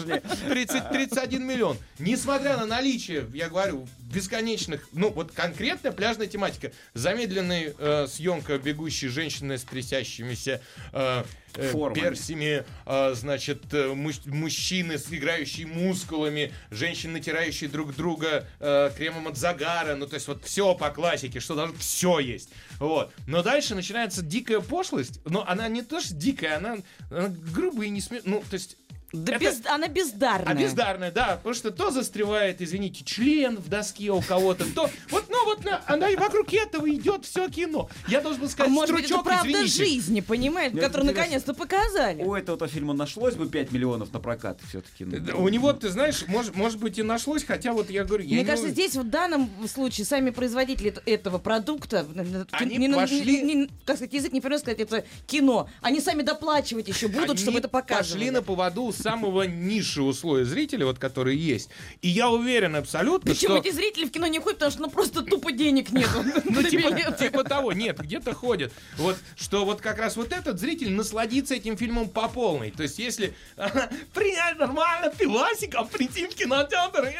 [0.49, 1.77] 30, 31 миллион.
[1.99, 6.71] Несмотря на наличие, я говорю, бесконечных, ну вот конкретная пляжная тематика.
[6.93, 10.61] Замедленная э, съемка бегущей женщины с трясящимися
[10.93, 11.23] э,
[11.55, 18.91] э, персями, э, значит, э, муж- мужчины, с играющие мускулами, женщины, натирающие друг друга э,
[18.95, 22.49] кремом от загара, ну, то есть вот все по классике, что даже все есть.
[22.79, 23.13] Вот.
[23.27, 26.77] Но дальше начинается дикая пошлость, но она не то, что дикая, она,
[27.09, 28.77] она грубая и не смешная, ну, то есть
[29.23, 30.51] Да Это- без- она бездарная.
[30.53, 35.25] а бездарная, да, потому что то застревает, извините, член в доске у кого-то, то вот,
[35.29, 37.89] ну вот, на- она и вокруг этого идет все кино.
[38.07, 39.85] Я должен был А сказать, может быть, это стручок, правда извините.
[39.85, 42.21] жизни, понимаете, Мне которую наконец-то показали.
[42.23, 45.03] У этого-то фильма нашлось бы 5 миллионов на прокат все-таки.
[45.33, 48.39] У него, ты знаешь, может, может быть и нашлось, хотя вот я говорю, я Мне
[48.39, 52.05] не кажется, здесь в данном случае сами производители этого продукта,
[52.51, 55.69] Они не- пошли- не- не- как сказать, язык не повернется сказать, это кино.
[55.81, 58.13] Они сами доплачивать еще будут, Они чтобы это показывали.
[58.19, 61.69] пошли на поводу у самого низшего слоя зрителей, вот которые есть.
[62.01, 63.57] И я уверен абсолютно, Причем что...
[63.57, 66.23] эти зрители в кино не ходят, потому что ну просто тупо денег нету.
[66.47, 68.71] Ну, на типа, типа того, нет, где-то ходят.
[68.97, 72.71] Вот, что вот как раз вот этот зритель насладится этим фильмом по полной.
[72.71, 73.33] То есть, если
[74.13, 77.13] принять нормально пивасика, прийти в кинотеатр,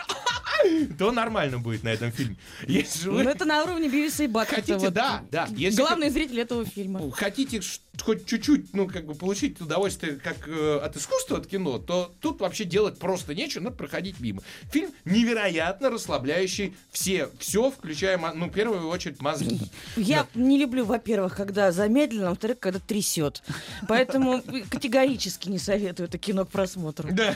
[0.97, 2.37] то нормально будет на этом фильме.
[2.67, 4.55] Если Ну это на уровне Бивиса и Баттета.
[4.55, 4.93] хотите, вот.
[4.93, 5.47] да, да.
[5.51, 7.11] Если Главный зритель этого фильма.
[7.11, 7.61] хотите
[8.01, 12.39] хоть чуть-чуть, ну, как бы получить удовольствие как э, от искусства, от кино, то тут
[12.39, 14.41] вообще делать просто нечего, надо проходить мимо.
[14.71, 19.59] Фильм невероятно расслабляющий все, все, включая, ну, в первую очередь, мозги.
[19.97, 23.43] Я не люблю, во-первых, когда замедленно, во-вторых, когда трясет.
[23.87, 27.09] Поэтому категорически не советую это кино к просмотру.
[27.11, 27.33] Да.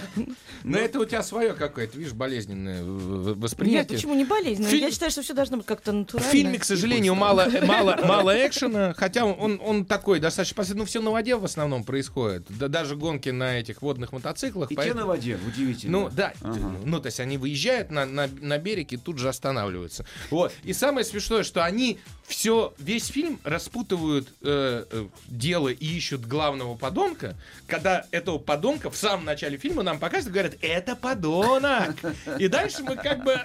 [0.63, 3.97] Но это у тебя свое какое-то, видишь, болезненное в- в- Нет, восприятие.
[3.97, 4.69] почему не болезненно?
[4.69, 6.31] Фильм- Я считаю, что все должно быть как-то В натурально.
[6.31, 10.63] фильме, к сожалению, мало, мало, мало экшена, хотя он, он, такой достаточно.
[10.75, 12.45] Ну, все на воде в основном происходит.
[12.49, 14.71] Да, даже гонки на этих водных мотоциклах.
[14.71, 15.91] И те поэтому- на воде, удивительно.
[15.99, 16.75] Ну, да, Ага.
[16.85, 20.05] ну, то есть они выезжают на, на, на берег и тут же останавливаются.
[20.29, 20.53] Вот.
[20.63, 26.75] И самое смешное, что они все, весь фильм распутывают э, э, дело и ищут главного
[26.75, 27.35] подонка,
[27.67, 31.95] когда этого подонка в самом начале фильма нам показывают, говорят, это подонок.
[32.39, 33.39] И дальше мы как бы...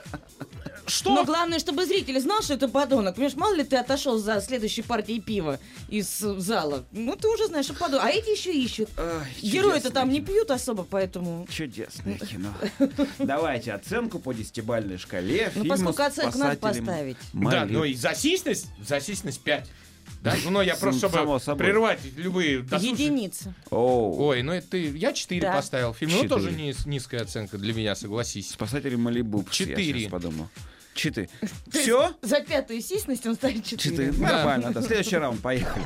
[0.87, 1.15] Что?
[1.15, 3.15] Но главное, чтобы зритель знал, что это подонок.
[3.17, 6.85] Понимаешь, мало ли ты отошел за следующей партией пива из зала.
[6.93, 8.05] Ну, ты уже знаешь, что подонок.
[8.07, 8.89] А эти еще ищут.
[9.43, 11.47] Герои-то там не пьют особо, поэтому...
[11.51, 12.53] Чудесное кино.
[13.19, 15.51] Давайте оценку по десятибальной шкале.
[15.55, 17.17] Ну, поскольку оценку надо «Спасателям поставить.
[17.33, 17.73] Да, Малибу».
[17.73, 19.67] но и засисность, засисность 5.
[20.23, 21.67] Да, ну я просто, чтобы собой.
[21.67, 23.55] прервать любые досужие- Единица.
[23.71, 24.21] Оу.
[24.27, 24.87] Ой, ну это ты...
[24.97, 25.53] Я 4 Да.
[25.53, 26.13] поставил фильм.
[26.13, 28.51] Ну, тоже низ- низкая оценка для меня, согласись.
[28.51, 29.41] Спасатели Малибу.
[29.41, 30.01] Я Четыре.
[30.01, 30.49] сейчас подумал.
[30.97, 31.29] Читы.
[31.71, 32.13] Все?
[32.23, 33.83] За пятую сисность он ставит Читы.
[33.91, 34.13] четыре.
[34.13, 34.83] Нормально, да.
[34.83, 35.85] Следующий раунд, поехали.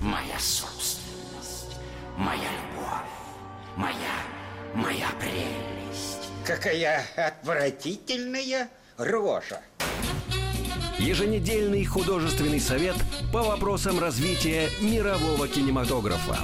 [0.00, 1.76] Моя собственность,
[2.16, 4.14] моя любовь, моя,
[4.74, 6.28] моя прелесть.
[6.46, 9.60] Какая отвратительная рожа.
[10.98, 12.94] Еженедельный художественный совет
[13.32, 16.38] по вопросам развития мирового кинематографа.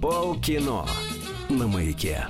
[0.00, 0.86] Полкино
[1.48, 2.26] на маяке.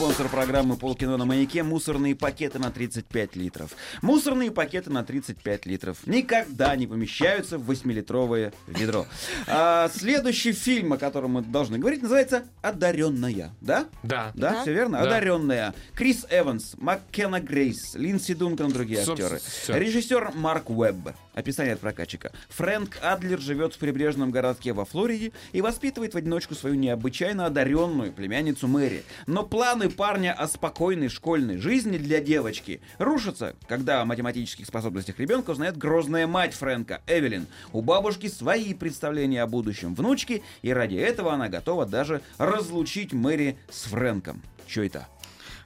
[0.00, 3.72] Спонсор программы «Полкино на маяке»— мусорные пакеты на 35 литров.
[4.00, 9.04] Мусорные пакеты на 35 литров никогда не помещаются в 8-литровое ведро.
[9.46, 13.50] А, следующий фильм, о котором мы должны говорить, называется «Одаренная».
[13.60, 13.88] Да?
[14.02, 14.32] Да.
[14.34, 14.62] Да, Да.
[14.62, 15.00] все верно?
[15.02, 15.04] Да.
[15.04, 15.74] «Одаренная».
[15.94, 19.50] Крис Эванс, Маккена Грейс, Линдси Дункан и другие Собственно, актеры.
[19.50, 19.76] всё.
[19.76, 21.10] Режиссер Марк Уэбб.
[21.34, 22.32] Описание от прокатчика.
[22.48, 28.12] Фрэнк Адлер живет в прибрежном городке во Флориде и воспитывает в одиночку свою необычайно одаренную
[28.12, 29.04] племянницу Мэри.
[29.26, 35.50] Но планы парня о спокойной школьной жизни для девочки рушатся, когда о математических способностях ребенка
[35.50, 37.46] узнает грозная мать Фрэнка, Эвелин.
[37.72, 43.56] У бабушки свои представления о будущем внучки, и ради этого она готова даже разлучить Мэри
[43.70, 44.42] с Фрэнком.
[44.66, 45.06] Че это?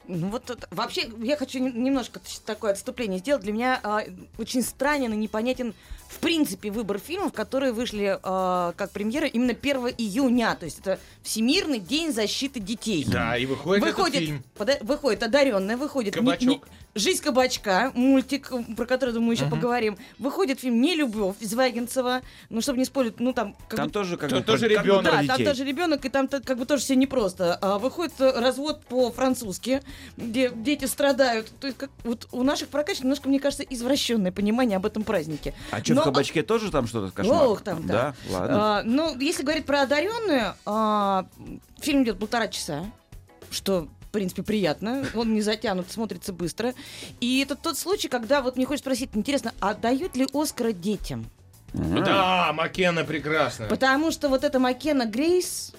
[0.07, 3.43] Ну вот вообще я хочу нем- немножко такое отступление сделать.
[3.43, 4.03] Для меня а,
[4.39, 5.75] очень странен и непонятен
[6.09, 10.55] в принципе выбор фильмов, которые вышли а, как премьера именно 1 июня.
[10.59, 13.05] То есть это Всемирный день защиты детей.
[13.09, 14.45] Да, и выходит, Выходит, этот фильм.
[14.57, 16.49] пода- выходит одаренная, выходит не- Кабачок.
[16.49, 16.61] не-
[16.97, 19.99] Жизнь кабачка, мультик, м, про который, думаю, еще поговорим.
[20.21, 22.21] Выходит фильм Не любовь Звягинцева.
[22.51, 25.03] Ну, чтобы не спорить, ну там как Там бы- тоже как Там бы тоже ребенок.
[25.03, 25.45] да, там детей.
[25.45, 27.59] тоже ребенок, и там как бы тоже все непросто.
[27.61, 29.83] А, выходит э, развод по-французски,
[30.17, 31.51] где дети страдают.
[31.61, 35.53] То есть как, вот у наших прокачек немножко, мне кажется, извращенное понимание об этом празднике.
[35.73, 37.43] А что, в кабачке тоже там что-то кошмар?
[37.45, 38.15] Ох, там, да.
[38.29, 38.79] Да, ладно.
[38.79, 41.27] А, ну, если говорить про одаренную, а,
[41.81, 42.85] фильм идет полтора часа,
[43.51, 45.05] что в принципе, приятно.
[45.17, 46.73] Он не затянут, смотрится быстро.
[47.21, 51.27] И это тот случай, когда вот мне хочется спросить, интересно, а дают ли Оскара детям?
[51.73, 53.67] Да, Маккена прекрасно.
[53.67, 55.73] Потому что вот эта Маккена Грейс,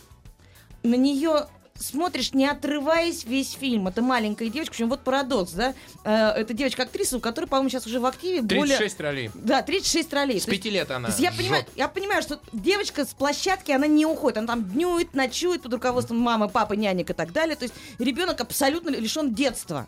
[0.83, 3.87] на нее смотришь, не отрываясь весь фильм.
[3.87, 5.73] Это маленькая девочка, причем вот парадокс, да?
[6.03, 8.77] Э, Это девочка-актриса, у которой, по-моему, сейчас уже в активе более...
[8.77, 9.31] 36 ролей.
[9.33, 10.39] Да, 36 ролей.
[10.39, 11.09] С То есть- пяти лет она.
[11.17, 14.37] я понимаю, я понимаю, что девочка с площадки, она не уходит.
[14.37, 17.55] Она там днюет, ночует под руководством мамы, папы, нянек и так далее.
[17.55, 19.87] То есть ребенок абсолютно лишен детства.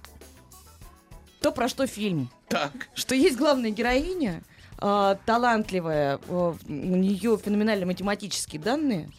[1.42, 2.30] То, про что фильм.
[2.50, 2.72] Так.
[2.96, 4.42] Что есть главная героиня,
[4.80, 9.10] а, талантливая, а, у нее феноменальные математические данные,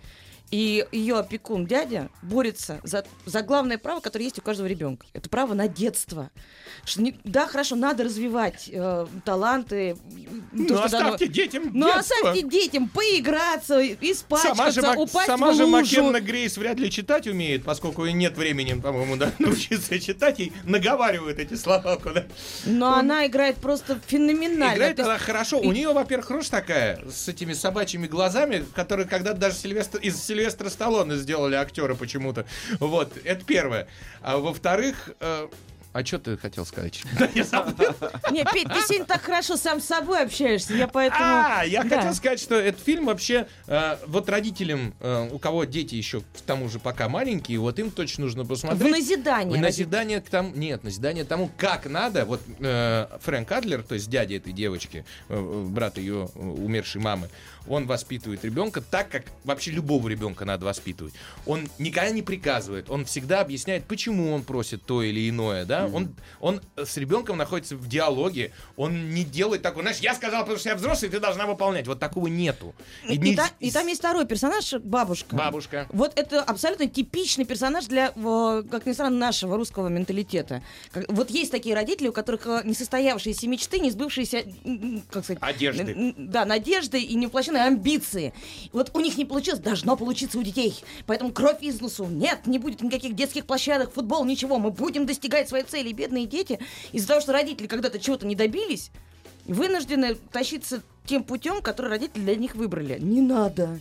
[0.50, 5.06] и ее опекун, дядя, борется за, за главное право, которое есть у каждого ребенка.
[5.12, 6.30] Это право на детство.
[6.86, 9.94] Что не- да, хорошо, надо развивать э, таланты.
[9.94, 10.00] то,
[10.52, 12.00] Ну, оставьте детям ну, детство.
[12.00, 15.76] оставьте детям поиграться, испачкаться, Сама же, упасть сама в же лужу.
[15.76, 20.52] Маккенна Грейс вряд ли читать умеет, поскольку и нет времени, по-моему, да, научиться читать, и
[20.64, 22.24] наговаривают эти слова куда.
[22.64, 24.76] Но она играет просто феноменально.
[24.76, 25.58] Играет есть- она хорошо.
[25.60, 30.37] У нее, во-первых, рожь такая, с этими собачьими глазами, которые когда-то даже Сильвестр, из Сильвестра
[30.68, 32.44] Сталлоне сделали актера почему-то.
[32.80, 33.88] Вот, это первое.
[34.22, 35.10] А во-вторых...
[35.20, 35.48] э,
[35.94, 37.02] а что ты хотел сказать?
[37.18, 37.92] Да, я забыл.
[38.30, 41.24] Не, Петь, ты сегодня так хорошо сам с собой общаешься, я поэтому...
[41.24, 41.96] А, я Да.
[41.96, 46.40] хотел сказать, что этот фильм вообще э, вот родителям, э, у кого дети еще к
[46.46, 48.92] тому же пока маленькие, вот им точно нужно В посмотреть.
[48.92, 49.58] назидание.
[49.58, 52.26] В назидание к тому, нет, назидание тому, как надо.
[52.26, 57.28] Вот э, Фрэнк Адлер, то есть дядя этой девочки, брат ее умершей мамы,
[57.68, 61.14] он воспитывает ребенка так, как вообще любого ребенка надо воспитывать.
[61.46, 65.86] Он никогда не приказывает, он всегда объясняет, почему он просит то или иное, да.
[65.92, 70.58] Он, он с ребенком находится в диалоге, он не делает такого, знаешь, я сказал, потому
[70.58, 71.86] что я взрослый, ты должна выполнять.
[71.86, 72.74] Вот такого нету.
[73.08, 75.36] И, не- та- и там есть второй персонаж, бабушка.
[75.36, 75.86] Бабушка.
[75.90, 80.62] Вот это абсолютно типичный персонаж для, э, как ни странно, нашего русского менталитета.
[81.08, 84.44] Вот есть такие родители, у которых э, несостоявшиеся мечты, не сбывшиеся,
[85.10, 85.38] как сказать...
[85.42, 86.14] Одежды.
[86.16, 87.14] Да, надежды и
[87.58, 88.32] невоплощенные амбиции.
[88.72, 90.74] Вот у них не получилось, должно получиться у детей.
[91.06, 92.06] Поэтому кровь из носу.
[92.06, 94.58] Нет, не будет никаких детских площадок, футбол, ничего.
[94.58, 95.92] Мы будем достигать своей цели.
[95.92, 96.58] Бедные дети
[96.92, 98.90] из-за того, что родители когда-то чего-то не добились,
[99.46, 102.98] вынуждены тащиться тем путем, который родители для них выбрали.
[103.00, 103.80] Не надо.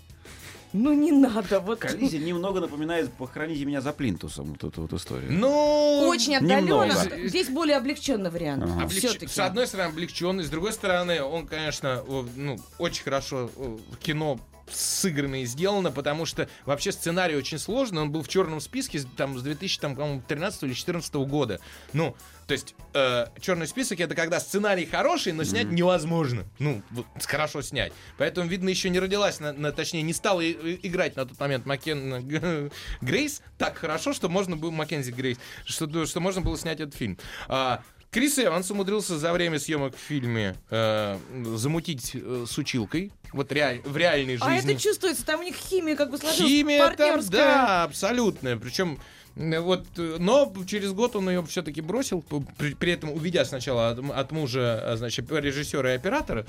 [0.73, 1.59] Ну не надо.
[1.59, 5.31] Вот Коллизия немного напоминает «Похороните меня за плинтусом», вот эту вот историю.
[5.31, 6.59] Ну, очень отдаленно.
[6.61, 7.27] немного.
[7.27, 8.63] Здесь более облегченный вариант.
[8.63, 8.85] Ага.
[8.85, 9.27] Облегч- Все-таки.
[9.27, 12.03] С одной стороны, облегченный, с другой стороны, он, конечно,
[12.35, 18.01] ну, очень хорошо о, кино сыграно и сделано, потому что вообще сценарий очень сложный.
[18.01, 21.59] Он был в черном списке там, с 2013 или 2014 года.
[21.93, 22.15] Ну,
[22.47, 26.45] то есть э, черный список это когда сценарий хороший, но снять невозможно.
[26.59, 27.91] Ну, вот, хорошо снять.
[28.17, 31.39] Поэтому, видно, еще не родилась, на, на- точнее, не стала и- и- играть на тот
[31.39, 32.69] момент Маккен Г-
[33.01, 37.17] Грейс так хорошо, что можно было Маккензи Грейс, что, что можно было снять этот фильм.
[37.49, 41.17] А, Крис Эванс умудрился за время съемок в фильме э,
[41.55, 43.11] замутить э, с училкой.
[43.33, 44.47] Вот реаль- в реальной жизни.
[44.49, 47.29] А это чувствуется, там у них химия как бы сложилась Химия там, партнерская.
[47.41, 48.55] да, абсолютная.
[48.55, 48.97] Причем
[49.37, 52.23] вот, э, но через год он ее все-таки бросил,
[52.57, 56.45] при, при этом увидя сначала от, от мужа, а, значит, режиссера и оператора.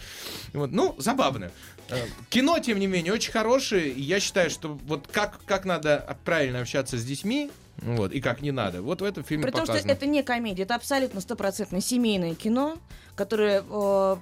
[0.55, 1.51] Вот, ну, забавно.
[1.91, 1.97] Э,
[2.31, 3.91] Кино, тем не менее, очень хорошее.
[3.91, 7.51] И я считаю, что вот как, как надо правильно общаться с детьми,
[7.83, 8.81] вот, и как не надо.
[8.81, 9.93] Вот в этом фильме При том, что показано.
[9.93, 12.79] это не комедия, это абсолютно стопроцентное семейное кино,
[13.15, 14.17] которое э,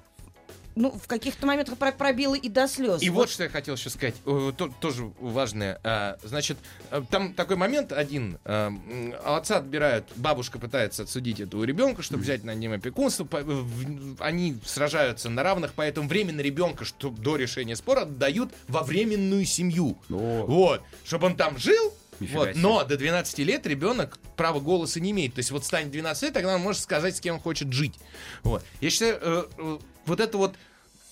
[0.77, 3.03] ну, в каких-то моментах про- пробило и до слез.
[3.03, 5.81] И вот что я хотел еще сказать, то- тоже важное.
[5.83, 6.59] А, Значит,
[6.91, 8.39] э, там такой момент один.
[8.45, 8.71] э,
[9.25, 13.27] Отца отбирают, бабушка пытается отсудить этого ребенка, чтобы взять на ним опекунство.
[14.21, 19.97] Они сражаются на равных, поэтому временно ребенка, что до решения спора, отдают во временную семью.
[20.09, 21.93] Вот, чтобы он там жил.
[22.21, 22.61] Нифига Вот, себе.
[22.61, 25.35] но до 12 лет ребенок права голоса не имеет.
[25.35, 27.95] То есть вот станет 12 лет, тогда он может сказать, с кем он хочет жить.
[28.43, 28.65] Вот.
[28.81, 30.55] Я считаю, э, э, вот это вот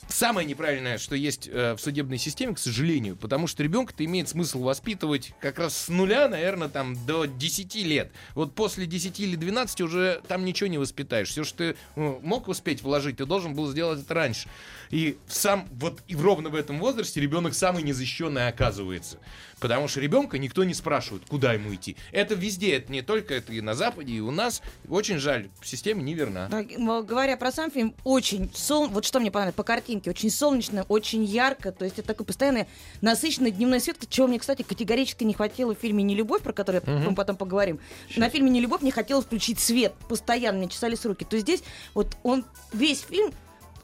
[0.09, 4.63] самое неправильное, что есть э, в судебной системе, к сожалению, потому что ребенка-то имеет смысл
[4.63, 8.13] воспитывать как раз с нуля, наверное, там до 10 лет.
[8.35, 11.29] Вот после 10 или 12 уже там ничего не воспитаешь.
[11.29, 14.49] Все, что ты ну, мог успеть вложить, ты должен был сделать это раньше.
[14.91, 19.19] И сам вот и ровно в этом возрасте ребенок самый незащищенный оказывается.
[19.61, 21.97] Потому что ребенка никто не спрашивает, куда ему идти.
[22.13, 24.63] Это везде, это не только это и на Западе, и у нас.
[24.89, 26.49] Очень жаль, система неверна.
[26.51, 28.89] Да, м, говоря про сам фильм, очень сол...
[28.89, 32.67] вот что мне понравилось по картинке, очень солнечно, очень ярко, то есть это такой постоянный
[33.01, 37.15] насыщенный дневной свет, чего мне, кстати, категорически не хватило в фильме «Нелюбовь», про который мы
[37.15, 37.81] потом поговорим.
[38.17, 41.25] На фильме «Нелюбовь» не хотелось включить свет, постоянно мне чесались руки.
[41.25, 41.63] То есть здесь
[41.95, 43.33] вот он весь фильм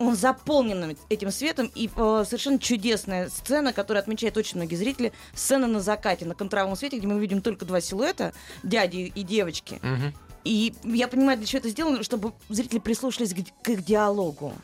[0.00, 5.66] он заполнен этим светом, и э, совершенно чудесная сцена, которую отмечают очень многие зрители, сцена
[5.66, 8.32] на закате, на контровом свете, где мы видим только два силуэта,
[8.62, 9.78] дяди и девочки.
[9.82, 10.14] Мгм.
[10.44, 14.54] И я понимаю, для чего это сделано, чтобы зрители прислушались к, к их диалогу.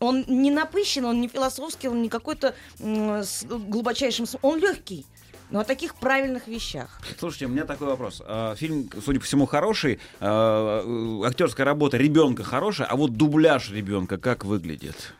[0.00, 4.26] Он не напыщен, он не философский, он не какой-то м, с глубочайшим...
[4.42, 5.06] Он легкий,
[5.52, 6.98] но о таких правильных вещах.
[7.18, 8.22] Слушайте, у меня такой вопрос.
[8.24, 10.00] А, Фильм, судя по всему, хороший.
[10.20, 15.14] а, э, Актерская работа ребенка хорошая, а вот дубляж ребенка как выглядит?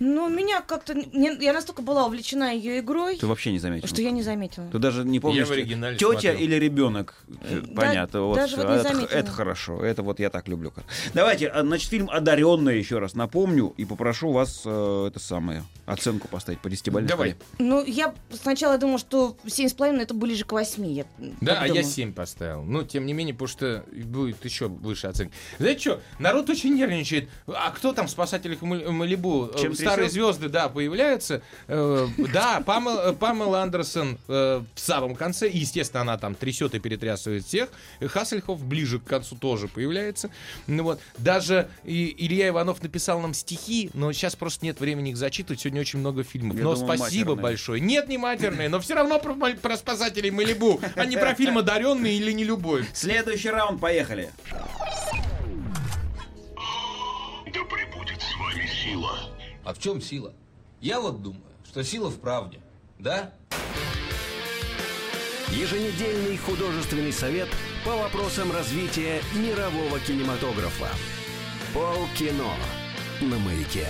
[0.00, 0.94] Ну, меня как-то...
[1.12, 3.86] Я настолько была увлечена ее игрой, Ты вообще не заметил?
[3.88, 4.68] что я не заметила.
[4.70, 6.36] Ты даже не помнишь, в оригинале тетя смотрел.
[6.38, 7.14] или ребенок?
[7.42, 8.22] Э, да, Понятно.
[8.22, 9.16] вот, даже вот не это, заметила.
[9.18, 9.84] это хорошо.
[9.84, 10.72] Это вот я так люблю.
[11.12, 16.28] Давайте, а, значит, фильм «Одаренная» еще раз напомню и попрошу вас э, это самое оценку
[16.28, 17.36] поставить по 10 Давай.
[17.58, 20.86] Ну, я сначала думала, что 7,5 это ближе к 8.
[20.86, 21.04] Я
[21.40, 21.84] Да, а я думаю.
[21.84, 22.62] 7 поставил.
[22.64, 25.34] Ну, тем не менее, потому что будет еще выше оценка.
[25.58, 27.28] Знаете что, народ очень нервничает.
[27.46, 29.50] А кто там в «Спасателях Мали- Малибу»?
[29.54, 31.42] Э, Чем Старые звезды, да, появляются.
[31.68, 35.48] Э, Да, Памела, Памела Андерсон э, в самом конце.
[35.48, 37.68] И, Естественно, она там трясет и перетрясывает всех.
[38.00, 40.30] И Хассельхоф ближе к концу тоже появляется.
[40.66, 41.00] Ну вот.
[41.18, 45.60] Даже Илья Иванов написал нам стихи, но сейчас просто нет времени их зачитывать.
[45.60, 46.56] Сегодня очень много фильмов.
[46.56, 47.42] Я но думал, спасибо матерные.
[47.42, 47.80] большое.
[47.80, 52.32] Нет, не матерные, но все равно про спасателей Малибу, а не про фильм «Одаренный» или
[52.32, 52.86] «Не любовь».
[52.92, 54.30] Следующий раунд, поехали.
[57.46, 59.33] Да пребудет с вами сила.
[59.64, 60.32] А в чем сила?
[60.80, 62.60] Я вот думаю, что сила в правде.
[62.98, 63.32] Да?
[65.50, 67.48] Еженедельный художественный совет
[67.84, 70.88] по вопросам развития мирового кинематографа.
[71.72, 72.52] Полкино
[73.20, 73.86] на маяке.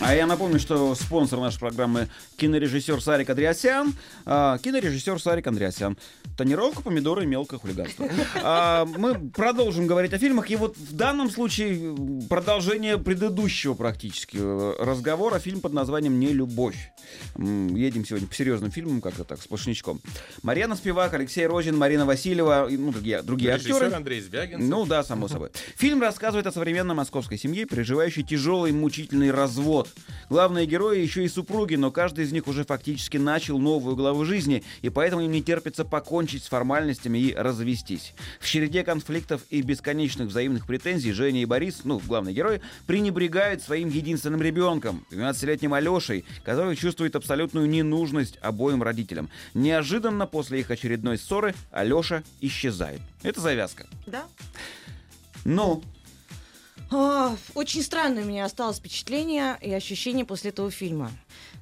[0.00, 3.94] А я напомню, что спонсор нашей программы кинорежиссер Сарик Андреасян.
[4.24, 5.98] А, кинорежиссер Сарик Андреасян.
[6.36, 8.08] Тонировка, помидоры и мелкое хулиганство.
[8.36, 10.50] А, мы продолжим говорить о фильмах.
[10.50, 11.96] И вот в данном случае
[12.28, 15.40] продолжение предыдущего практически э, разговора.
[15.40, 16.76] Фильм под названием «Не любовь».
[17.36, 20.00] Едем сегодня по серьезным фильмам, как-то так, с Пашничком.
[20.42, 23.92] Марьяна Спивак, Алексей Рожин, Марина Васильева, ну, другие, другие Режиссер актеры.
[23.94, 24.68] Андрей Звягинцев.
[24.68, 25.50] Ну да, само собой.
[25.76, 29.87] Фильм рассказывает о современной московской семье, переживающей тяжелый мучительный развод.
[30.30, 34.62] Главные герои еще и супруги, но каждый из них уже фактически начал новую главу жизни,
[34.82, 38.14] и поэтому им не терпится покончить с формальностями и развестись.
[38.38, 43.88] В череде конфликтов и бесконечных взаимных претензий Женя и Борис, ну, главные герои, пренебрегают своим
[43.88, 49.30] единственным ребенком, 12-летним Алешей, который чувствует абсолютную ненужность обоим родителям.
[49.54, 53.00] Неожиданно после их очередной ссоры Алеша исчезает.
[53.22, 53.86] Это завязка.
[54.06, 54.26] Да?
[55.44, 55.82] Ну,
[56.90, 61.10] очень странное у меня осталось впечатление и ощущение после этого фильма.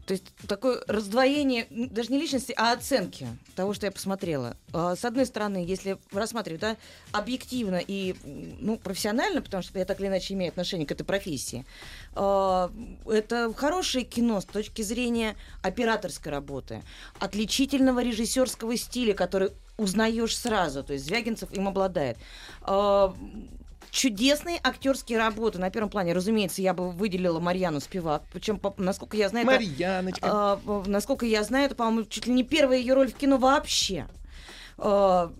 [0.07, 4.57] То есть такое раздвоение, даже не личности, а оценки того, что я посмотрела.
[4.73, 6.77] А, С одной стороны, если рассматривать да,
[7.11, 8.15] объективно и
[8.61, 11.67] ну, профессионально, потому что я так или иначе имею отношение к этой профессии,
[12.15, 12.71] а,
[13.05, 16.85] это хорошее кино с точки зрения операторской работы,
[17.19, 22.17] отличительного режиссерского стиля, который узнаешь сразу, то есть Звягинцев им обладает.
[23.97, 25.59] Чудесные актерские работы.
[25.59, 28.25] На первом плане, разумеется, я бы выделила Марьяну Спивак.
[28.31, 30.29] Причем, насколько я знаю, это, Марьяночка.
[30.31, 33.39] а, в- насколько я знаю, это, по-моему, чуть ли не первая ее роль в кино
[33.39, 34.07] вообще.
[34.77, 35.33] А,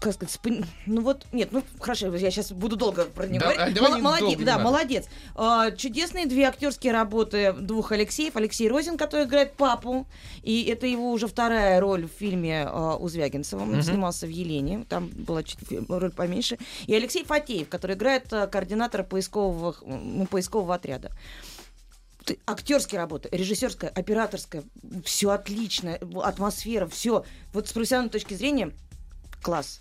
[0.00, 0.38] как сказать,
[0.86, 3.78] ну вот, нет, ну хорошо, я сейчас буду долго про нее Да, говорить.
[3.78, 4.64] а Мол- не молодец, долго, не да, надо.
[4.64, 5.06] молодец.
[5.34, 8.36] А, чудесные две актерские работы двух Алексеев.
[8.36, 10.06] Алексей Розин, который играет папу,
[10.42, 13.62] и это его уже вторая роль в фильме а, у Звягинцева.
[13.62, 13.82] Он Мгм.
[13.82, 15.58] снимался в Елене, там была чуть
[15.88, 16.58] роль поменьше.
[16.86, 21.10] И Алексей Фатеев, который играет а, координатора поискового, м, поискового отряда.
[22.44, 24.64] Актерские работы, режиссерская, операторская,
[25.04, 27.24] все отлично, атмосфера, все.
[27.52, 28.72] Вот с профессиональной точки зрения
[29.46, 29.80] класс.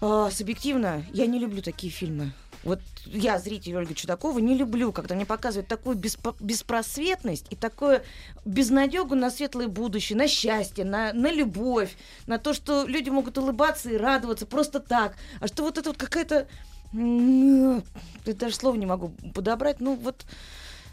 [0.00, 2.32] А, субъективно, я не люблю такие фильмы.
[2.64, 8.00] Вот я, зритель Ольги Чудакова, не люблю, когда мне показывают такую беспо- беспросветность и такую
[8.46, 13.90] безнадегу на светлое будущее, на счастье, на, на любовь, на то, что люди могут улыбаться
[13.90, 15.16] и радоваться просто так.
[15.40, 16.46] А что вот это вот какая-то...
[16.94, 17.82] м,
[18.24, 19.80] Я даже слова не могу подобрать.
[19.80, 20.24] Ну, вот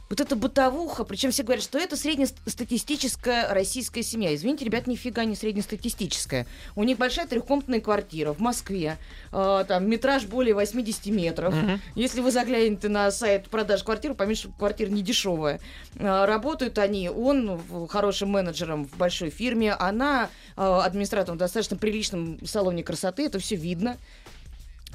[0.10, 4.34] вот эта бытовуха, причем все говорят, что это среднестатистическая российская семья.
[4.34, 6.46] Извините, ребят, нифига не среднестатистическая.
[6.76, 8.98] У них большая трехкомнатная квартира в Москве,
[9.32, 11.54] э, там метраж более 80 метров.
[11.54, 11.82] Мгм.
[11.96, 15.60] Если вы заглянете на сайт продаж квартир, что квартира не дешевая.
[15.96, 22.40] Э, работают они, он хорошим менеджером в большой фирме, она э, администратором в достаточно приличном
[22.46, 23.98] салоне красоты, это все видно.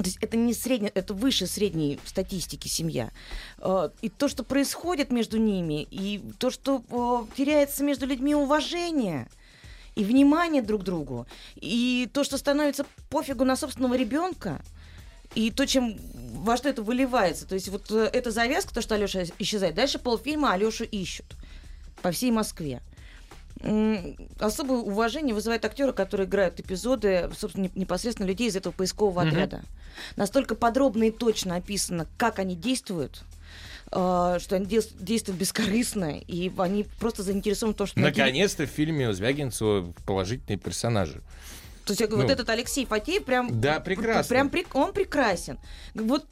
[0.03, 3.11] То есть это не средне, это выше средней статистики семья.
[3.59, 9.29] Э, И то, что происходит между ними, и то, что э, теряется между людьми уважение
[9.95, 11.27] и внимание друг к другу,
[11.57, 14.61] и то, что становится пофигу на собственного ребенка,
[15.35, 15.97] и то, чем
[16.35, 17.47] во что это выливается.
[17.47, 19.75] То есть вот э, эта завязка, то, что Алеша исчезает.
[19.75, 21.27] Дальше полфильма Алешу ищут
[22.03, 22.81] по всей Москве.
[24.41, 29.63] Особое уважение вызывает актеры, которые играют эпизоды, собственно, не- непосредственно людей из этого поискового отряда.
[30.17, 33.23] Настолько подробно и точно описано, как они действуют,
[33.91, 38.01] э, что они действуют бескорыстно, и они просто заинтересованы в том, что...
[38.01, 41.23] Наконец-то в фильме у Звягинцева положительные персонажи.
[41.85, 42.29] То есть я говорю, ну.
[42.29, 43.61] вот этот Алексей Фатеев прям...
[43.61, 44.29] Да, пр- прекрасно.
[44.29, 45.59] Прям он прекрасен.
[45.95, 46.27] Вот...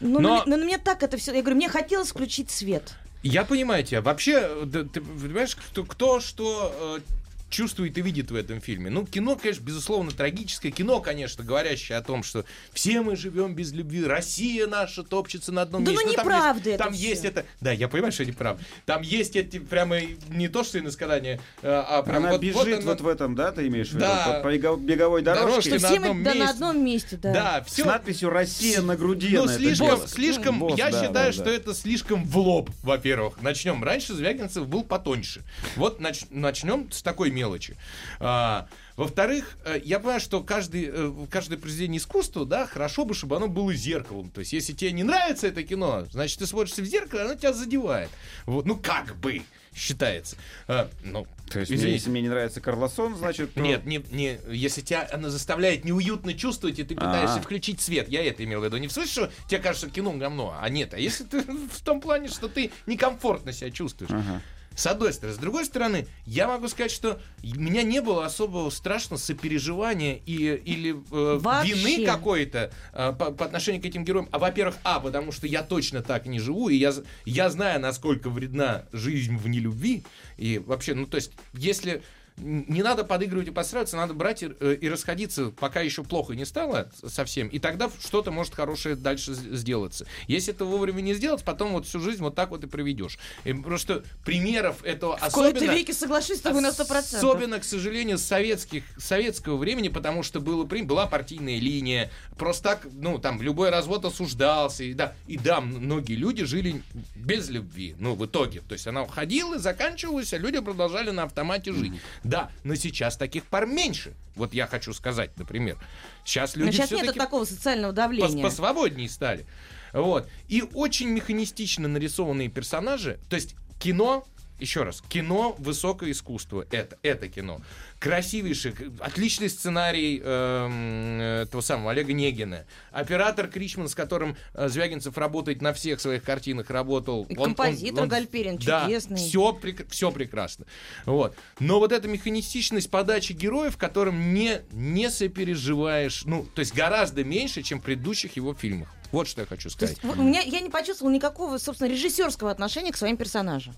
[0.00, 1.34] Ну, Но- на, на меня так это все...
[1.34, 2.94] Я говорю, мне хотелось включить свет.
[3.22, 4.02] Я понимаю тебя.
[4.02, 7.00] Вообще, да, ты понимаешь, кто, кто что э,
[7.48, 8.90] чувствует и видит в этом фильме.
[8.90, 10.72] Ну, кино, конечно, безусловно, трагическое.
[10.72, 15.62] Кино, конечно, говорящее о том, что все мы живем без любви, Россия наша топчется на
[15.62, 16.06] одном Да месте.
[16.06, 17.08] ну там неправда это Там всё.
[17.08, 17.44] есть это...
[17.60, 18.62] Да, я понимаю, что неправда.
[18.84, 23.00] Там есть эти прямо не то, что иносказания, э, а прям Она вот, бежит вот,
[23.00, 24.00] оно- в этом, да, ты имеешь в виду?
[24.00, 24.40] Да.
[24.42, 25.70] По, по бего- беговой Дорожке дорожке.
[25.70, 26.50] на Все мы одном да, на месте.
[26.54, 27.32] одном месте, да.
[27.32, 27.84] Да, С все.
[27.84, 29.36] надписью «Россия» на груди.
[29.36, 31.52] Ну, слишком, слишком, Босс, я да, считаю, да, что да.
[31.52, 33.40] это слишком в лоб, во-первых.
[33.40, 33.82] Начнем.
[33.84, 35.42] Раньше Звягинцев был потоньше.
[35.76, 37.76] Вот нач- начнем с такой мелочи.
[38.18, 38.66] А,
[38.96, 43.46] во-вторых, э, я понимаю, что каждый, э, каждое произведение искусства, да, хорошо бы, чтобы оно
[43.48, 44.30] было зеркалом.
[44.30, 47.52] То есть, если тебе не нравится это кино, значит, ты смотришься в зеркало, оно тебя
[47.52, 48.08] задевает.
[48.46, 49.42] Вот, ну, как бы
[49.74, 50.36] считается.
[50.66, 51.92] А, ну, То есть, извините.
[51.92, 53.50] если мне не нравится Карлосон, значит...
[53.54, 57.42] ну, Нет, не, не, если тебя она заставляет неуютно чувствовать, и ты пытаешься А.
[57.42, 58.78] включить свет, я это имел в виду.
[58.78, 60.94] Не в смысле, что тебе кажется кино говно, а нет.
[60.94, 64.10] А если ты в том плане, что ты некомфортно себя чувствуешь.
[64.10, 64.40] Ага.
[64.76, 65.34] С одной стороны.
[65.34, 70.54] С другой стороны, я могу сказать, что у меня не было особого страшного сопереживания и,
[70.54, 71.72] или э, Вообще.
[71.72, 74.28] вины какой-то э, по, по отношению к этим героям.
[74.32, 76.92] А, во-первых, а, потому что я точно так не живу, и я,
[77.24, 80.04] я знаю, насколько вредна жизнь в нелюбви.
[80.36, 82.02] И вообще, ну, то есть, если
[82.38, 86.44] не надо подыгрывать и подстраиваться, надо брать и, э, и расходиться, пока еще плохо не
[86.44, 90.06] стало совсем, и тогда что-то может хорошее дальше сделаться.
[90.26, 93.18] Если это вовремя не сделать, потом вот всю жизнь вот так вот и проведешь.
[93.44, 95.72] И просто примеров этого В особенно...
[95.72, 97.16] веки соглашусь с тобой на 100%.
[97.16, 102.10] Особенно, к сожалению, с советских, советского времени, потому что было, была партийная линия.
[102.36, 104.84] Просто так, ну, там, любой развод осуждался.
[104.84, 106.82] И да, и да, многие люди жили
[107.14, 108.60] без любви, ну, в итоге.
[108.60, 111.92] То есть она уходила, заканчивалась, а люди продолжали на автомате жить.
[112.28, 114.14] Да, но сейчас таких пар меньше.
[114.34, 115.78] Вот я хочу сказать, например.
[116.24, 118.42] Сейчас Но люди сейчас нет такого социального пос- давления.
[118.42, 119.46] посвободнее стали.
[119.92, 120.28] Вот.
[120.48, 123.18] И очень механистично нарисованные персонажи.
[123.30, 124.26] То есть кино,
[124.58, 126.66] еще раз, кино высокое искусство.
[126.70, 127.60] Это, это кино.
[127.98, 132.66] Красивейший, к- отличный сценарий эм, этого самого Олега Негина.
[132.92, 137.24] Оператор Кричман, с которым э, Звягинцев работает на всех своих картинах, работал.
[137.24, 139.16] И композитор Гальперин да, чудесный.
[139.16, 140.66] Все, все прекрасно.
[141.06, 141.34] Вот.
[141.58, 147.62] Но вот эта механистичность подачи героев, которым не, не сопереживаешь, ну, то есть гораздо меньше,
[147.62, 148.88] чем в предыдущих его фильмах.
[149.12, 149.96] Вот что я хочу То сказать.
[149.96, 153.74] есть вот у меня я не почувствовала никакого, собственно, режиссерского отношения к своим персонажам.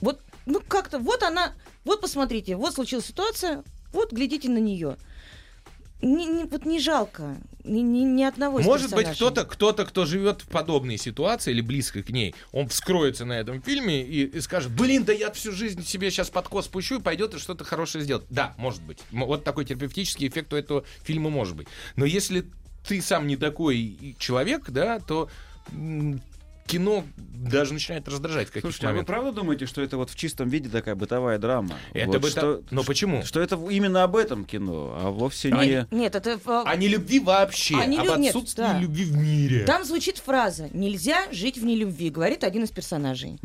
[0.00, 1.52] Вот, ну как-то, вот она,
[1.84, 4.96] вот посмотрите, вот случилась ситуация, вот глядите на нее.
[6.00, 10.06] не, не- вот не жалко ни, ни- ни одного из Может быть, кто-то, кто-то, кто
[10.06, 14.40] живет в подобной ситуации или близко к ней, он вскроется на этом фильме и, и
[14.40, 18.04] скажет, блин, да я всю жизнь себе сейчас подкос спущу и пойдет и что-то хорошее
[18.04, 18.24] сделать.
[18.30, 18.98] Да, может быть.
[19.10, 21.66] Вот такой терапевтический эффект у этого фильма может быть.
[21.96, 22.44] Но если
[22.86, 25.28] ты сам не такой человек, да, то
[26.68, 29.14] кино даже начинает раздражать в каких-то Слушайте, а вы моментах.
[29.14, 31.76] правда думаете, что это вот в чистом виде такая бытовая драма?
[31.94, 33.24] Это Вот быта- что- Но почему?
[33.24, 35.86] Что это именно об этом кино, а вовсе А, не...
[35.90, 36.30] Нет, это...
[36.30, 38.78] э, О нелюбви вообще, О нелю- об нет, отсутствии да.
[38.78, 39.64] любви в мире.
[39.64, 43.38] Там звучит фраза «Нельзя жить в нелюбви», говорит один из персонажей.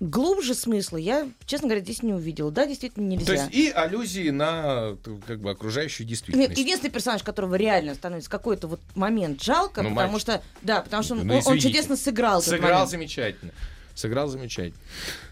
[0.00, 2.50] Глубже смысла я, честно говоря, здесь не увидела.
[2.50, 3.26] Да, действительно нельзя.
[3.26, 6.58] То есть и аллюзии на как бы окружающую Нет, действительность.
[6.58, 10.20] единственный персонаж, которого реально становится какой-то вот момент жалко, Ну, потому мальчик.
[10.28, 12.42] что, да, потому что он, Ну, он- он чудесно сыграл.
[12.42, 13.52] Сыграл замечательно.
[13.94, 14.80] Сыграл замечательно.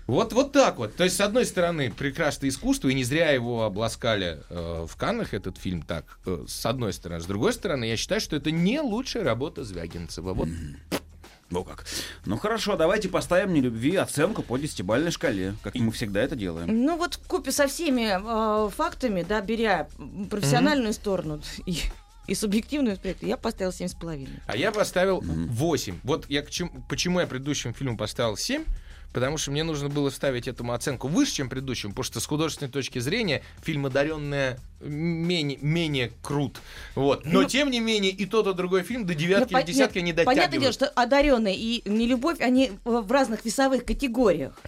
[0.06, 0.94] Вот, вот так вот.
[0.94, 5.34] То есть, с одной стороны, прекрасное искусство, и не зря его обласкали э, в Каннах,
[5.34, 7.20] этот фильм, так, э, с одной стороны.
[7.20, 10.32] С другой стороны, я считаю, что это не лучшая работа Звягинцева.
[10.34, 10.48] Вот.
[11.52, 11.84] Ну как?
[12.24, 16.66] Ну хорошо, давайте поставим нелюбви оценку по десятибалльной шкале, как мы всегда это делаем.
[16.84, 19.86] Ну вот в купе со всеми э, фактами, да, беря
[20.30, 21.76] профессиональную сторону и,
[22.26, 24.40] и субъективную аспект, я поставил семь с половиной.
[24.46, 26.00] А я поставил 8.
[26.04, 28.64] Вот я к чему, почему я предыдущему фильму поставил 7,
[29.12, 32.70] потому что мне нужно было ставить этому оценку выше, чем предыдущему, потому что с художественной
[32.70, 36.60] точки зрения фильм «Одаренная» менее, менее крут.
[36.94, 37.24] Вот.
[37.24, 39.66] Но, Ну, тем не менее, и тот, и другой фильм до Ну, девятки по- или
[39.66, 40.74] десятки нет, не Понятное дело, дотягивают.
[40.74, 44.58] что одаренные и нелюбовь, они в разных весовых категориях.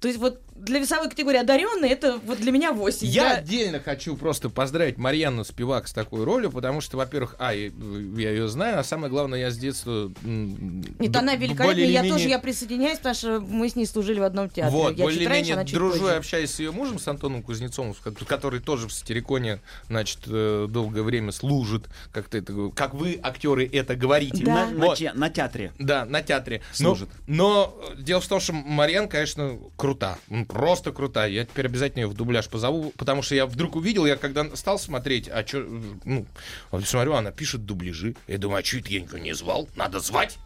[0.00, 3.06] То есть вот для весовой категории одаренные это вот для меня 8.
[3.06, 7.70] Я отдельно хочу просто поздравить Марьяну Спивак с такой ролью, потому что, во-первых, а, я,
[8.16, 10.10] я ее знаю, а самое главное, я с детства...
[10.22, 14.24] Нет, она великолепная, я менее- тоже я присоединяюсь, потому что мы с ней служили в
[14.24, 14.70] одном театре.
[14.70, 16.14] Вот, я раньше, более-менее она чуть дружу и позже.
[16.16, 17.94] общаюсь с ее мужем, с Антоном Кузнецовым,
[18.26, 23.68] который тоже в Стериконе, значит, э, долгое время служит, как, ты это, как вы, актеры,
[23.70, 24.44] это говорите.
[24.44, 24.66] Да.
[24.66, 25.00] На, Вот.
[25.14, 25.72] на театре.
[25.78, 26.62] Да, на театре.
[26.72, 27.08] Служит.
[27.26, 30.18] Но, но э, дело в том, что Марьян, конечно, крута.
[30.54, 31.26] Просто крута.
[31.26, 34.78] Я теперь обязательно ее в дубляж позову, потому что я вдруг увидел, я когда стал
[34.78, 35.66] смотреть, а что,
[36.04, 36.26] ну,
[36.70, 38.14] вот смотрю, она пишет дубляжи.
[38.28, 39.68] Я думаю, а что это я никого не звал?
[39.76, 40.38] Надо звать.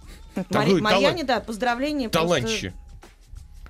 [0.51, 2.09] Мари- Марьяне, да, поздравления.
[2.09, 2.73] просто- талантище.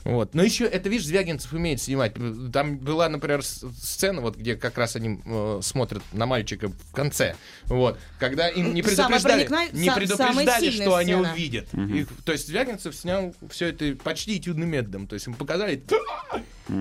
[0.09, 0.35] Вот.
[0.35, 2.15] Но еще, это, видишь, Звягинцев умеет снимать.
[2.51, 7.37] Там была, например, сцена, вот, где как раз они э, смотрят на мальчика в конце.
[7.67, 7.99] Вот.
[8.19, 11.31] Когда им не предупреждали, проникна- не предупреждали что они сцена.
[11.31, 11.75] увидят.
[11.75, 15.09] И, то есть Звягинцев снял все это почти этюдным методом.
[15.09, 15.83] То есть им показали,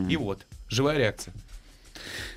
[0.10, 1.34] и вот, живая реакция.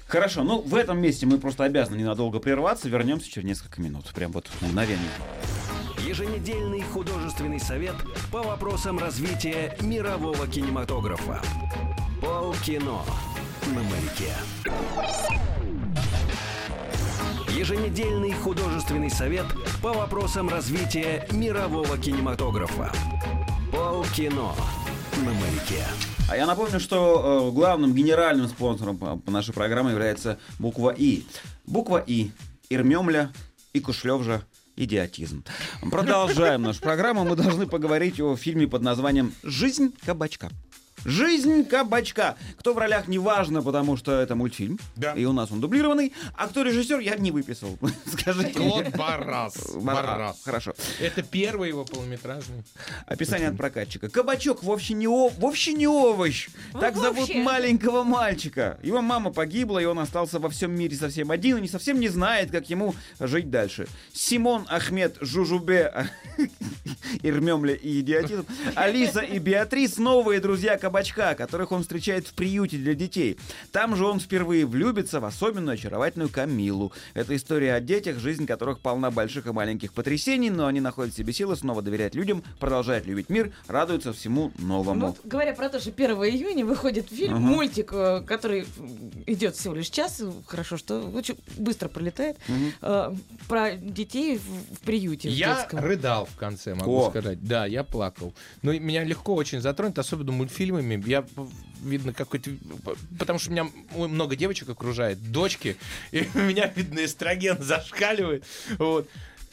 [0.09, 4.13] Хорошо, ну в этом месте мы просто обязаны ненадолго прерваться, вернемся через несколько минут.
[4.13, 4.99] Прям вот мгновенно.
[6.07, 7.95] Еженедельный художественный совет
[8.33, 11.43] по вопросам развития мирового кинематографа.
[12.23, 13.01] Полкино
[13.67, 14.33] на маяке.
[17.51, 19.45] Еженедельный художественный совет
[19.83, 22.91] по вопросам развития мирового кинематографа.
[23.71, 24.55] Полкино
[25.19, 25.85] на маяке.
[26.31, 31.25] А я напомню, что э, главным генеральным спонсором по, по нашей программе является буква И.
[31.67, 32.31] Буква И.
[32.71, 33.33] Ирмемля
[33.75, 34.43] и Кушлевжа
[34.85, 35.45] идиотизм.
[35.91, 37.25] Продолжаем нашу программу.
[37.25, 40.51] Мы должны поговорить о фильме под названием «Жизнь кабачка».
[41.05, 42.37] Жизнь кабачка.
[42.59, 44.79] Кто в ролях, неважно, потому что это мультфильм.
[44.97, 45.13] Да.
[45.15, 46.13] И у нас он дублированный.
[46.37, 47.79] А кто режиссер, я не выписал.
[48.07, 48.53] Скажите.
[48.53, 49.55] Клод Барас.
[49.77, 50.41] Барас.
[50.45, 50.75] Хорошо.
[51.01, 52.63] Это первый его полнометражный.
[53.07, 54.09] Описание от прокатчика.
[54.09, 55.29] Кабачок вовсе не, о...
[55.29, 56.49] вовсе не овощ.
[56.73, 58.79] Так зовут маленького мальчика.
[58.83, 62.09] Его мама погибла, и он остался во всем мире совсем один и не совсем не
[62.09, 63.87] знает, как ему жить дальше.
[64.13, 66.11] Симон Ахмед Жужубе
[67.23, 68.47] Ирмемля и идиотизм.
[68.75, 73.39] Алиса и Беатрис новые друзья кабачка, которых он встречает в приюте для детей.
[73.73, 76.93] Там же он впервые влюбится в особенную очаровательную Камилу.
[77.15, 81.17] Это история о детях, жизнь которых полна больших и маленьких потрясений, но они находят в
[81.17, 85.09] себе силы снова доверять людям, продолжают любить мир, радуются всему новому.
[85.09, 87.41] Вот, говоря про то, что 1 июня выходит фильм, Ага.
[87.41, 88.67] мультик, э, который
[89.27, 92.37] идет всего лишь час, хорошо, что очень быстро пролетает,
[92.83, 93.15] э,
[93.49, 95.81] про детей в, в приюте в Я детском.
[95.81, 97.11] рыдал в конце, могу О.
[97.11, 97.43] сказать.
[97.43, 98.35] Да, я плакал.
[98.63, 100.33] Но меня легко очень затронет, особенно
[100.83, 101.09] мультфильмами.
[101.09, 101.25] Я,
[101.83, 102.51] видно, какой-то...
[103.19, 105.77] Потому что у меня много девочек окружает, дочки,
[106.13, 108.45] и у меня, видно, эстроген зашкаливает.
[108.79, 109.09] Вот.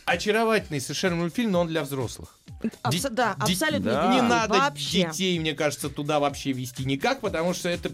[0.06, 2.40] очаровательный совершенно мультфильм, но он для взрослых.
[2.82, 4.14] Абс- Ди- да, абсолютно да.
[4.16, 5.06] Не надо Вообще.
[5.06, 7.92] детей, мне кажется, туда вообще вести никак, потому что это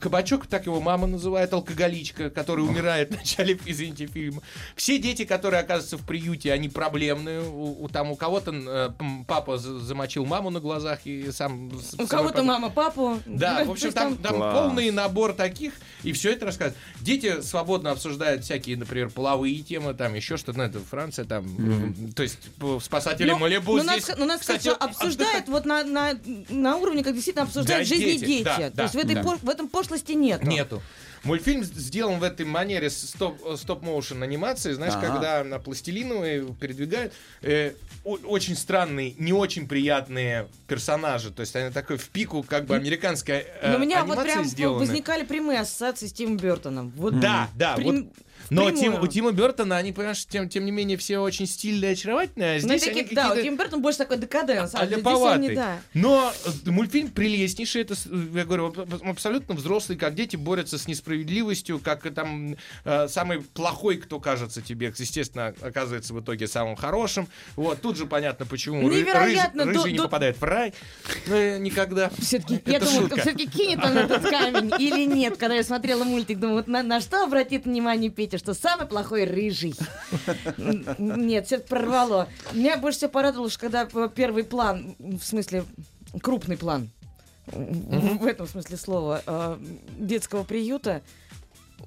[0.00, 4.42] кабачок, так его мама называет, алкоголичка, которая умирает в начале, извините, фильма.
[4.76, 7.40] Все дети, которые оказываются в приюте, они проблемные.
[7.42, 8.90] У, у- там у кого-то э,
[9.26, 11.70] папа за- замочил маму на глазах и сам...
[11.98, 13.18] У кого-то пап- мама, папу.
[13.26, 15.72] да, в общем, там, там полный набор таких,
[16.02, 16.76] и все это рассказывает.
[17.00, 21.46] Дети свободно обсуждают всякие, например, половые темы, там еще что-то, ну, это Франция, там,
[22.08, 22.38] э, то есть
[22.82, 26.18] спасатели Ну, Малибу ну, здесь, ну, сказать, кстати, обсуждают вот на, на,
[26.48, 28.42] на уровне, как действительно обсуждают Да, жизни дети, дети.
[28.44, 29.22] да, То да, есть в, этой да.
[29.22, 30.42] пош- в этом пошлости нет.
[30.44, 30.82] Нету.
[31.24, 35.06] Мультфильм сделан в этой манере стоп-моушен анимации, знаешь, Ага.
[35.08, 37.12] когда на пластилиновые передвигают.
[37.42, 37.72] Э,
[38.04, 41.30] очень странные, не очень приятные персонажи.
[41.30, 44.44] То есть они такой в пику, как бы американская э, Но у меня вот прям
[44.44, 44.78] сделана.
[44.78, 46.92] возникали прямые ассоциации с Тимом Бертоном.
[46.96, 48.06] Вот Да, да, прям- вот.
[48.50, 48.70] Но.
[48.70, 52.56] Тим- у Тима Бертона, они, понимаешь, тем, тем не менее, все очень стильные и очаровательные,
[52.58, 53.42] а Ну, здесь такие- они да, у.
[53.42, 54.74] Тима Бертона больше такой декаденс.
[54.74, 55.54] А здесь он не Аляповатый.
[55.56, 55.76] да.
[55.94, 57.82] Но э, мультфильм прелестнейший.
[57.82, 57.94] Это,
[58.34, 63.08] я говорю, аб- аб- абсолютно взрослый, как дети борются с несправедливостью, как э, там э,
[63.08, 67.28] самый плохой, кто кажется тебе, естественно, оказывается в итоге самым хорошим.
[67.56, 70.72] Вот, тут же понятно, почему Невероятно, рыж- до- рыжий не до- попадает в рай.
[71.26, 72.10] Э, никогда.
[72.18, 76.38] Все-таки, я думаю, все-таки кинет он этот камень или нет, когда я смотрела мультик.
[76.38, 79.74] Думаю, вот на, на что обратит внимание Петя, что самый плохой рыжий.
[80.98, 82.28] Нет, все прорвало.
[82.52, 85.64] Меня больше всего порадовало, что когда п- первый план, в смысле,
[86.22, 86.90] крупный план,
[87.46, 89.58] в этом смысле слова, э,
[89.98, 91.02] детского приюта,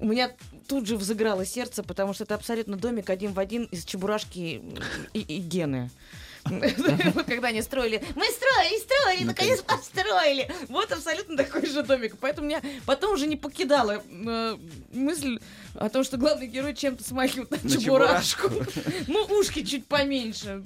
[0.00, 0.32] у меня
[0.66, 4.62] тут же взыграло сердце, потому что это абсолютно домик один в один из Чебурашки
[5.12, 5.90] и, и Гены.
[6.44, 10.50] Вот Когда они строили, мы строили, строили, наконец построили.
[10.68, 12.16] Вот абсолютно такой же домик.
[12.20, 14.56] Поэтому меня потом уже не покидала э,
[14.92, 15.38] мысль
[15.74, 18.50] о том, что главный герой чем-то смахивает на, На чебурашку.
[19.06, 20.62] Ну, ушки чуть поменьше.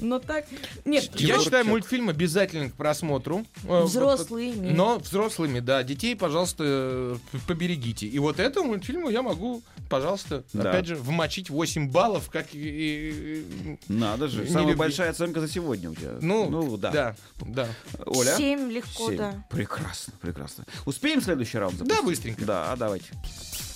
[0.00, 0.46] Но так...
[0.84, 3.46] Нет, Я считаю мультфильм обязательным к просмотру.
[3.64, 4.70] Э, Взрослыми.
[4.70, 5.82] Но взрослыми, да.
[5.82, 8.06] Детей, пожалуйста, э, поберегите.
[8.06, 14.28] И вот этому мультфильму я могу, пожалуйста, опять же, вмочить 8 баллов, как и- Надо
[14.28, 14.48] же.
[14.48, 16.16] Самая большая оценка за сегодня у тебя.
[16.20, 16.90] Ну, да.
[16.90, 17.68] да, да.
[18.06, 18.34] Оля?
[18.36, 19.16] Семь легко, Семь.
[19.18, 19.44] да.
[19.50, 20.64] Прекрасно, прекрасно.
[20.84, 21.98] Успеем следующий раунд запустить?
[21.98, 22.44] Да, быстренько.
[22.44, 23.06] Да, а давайте.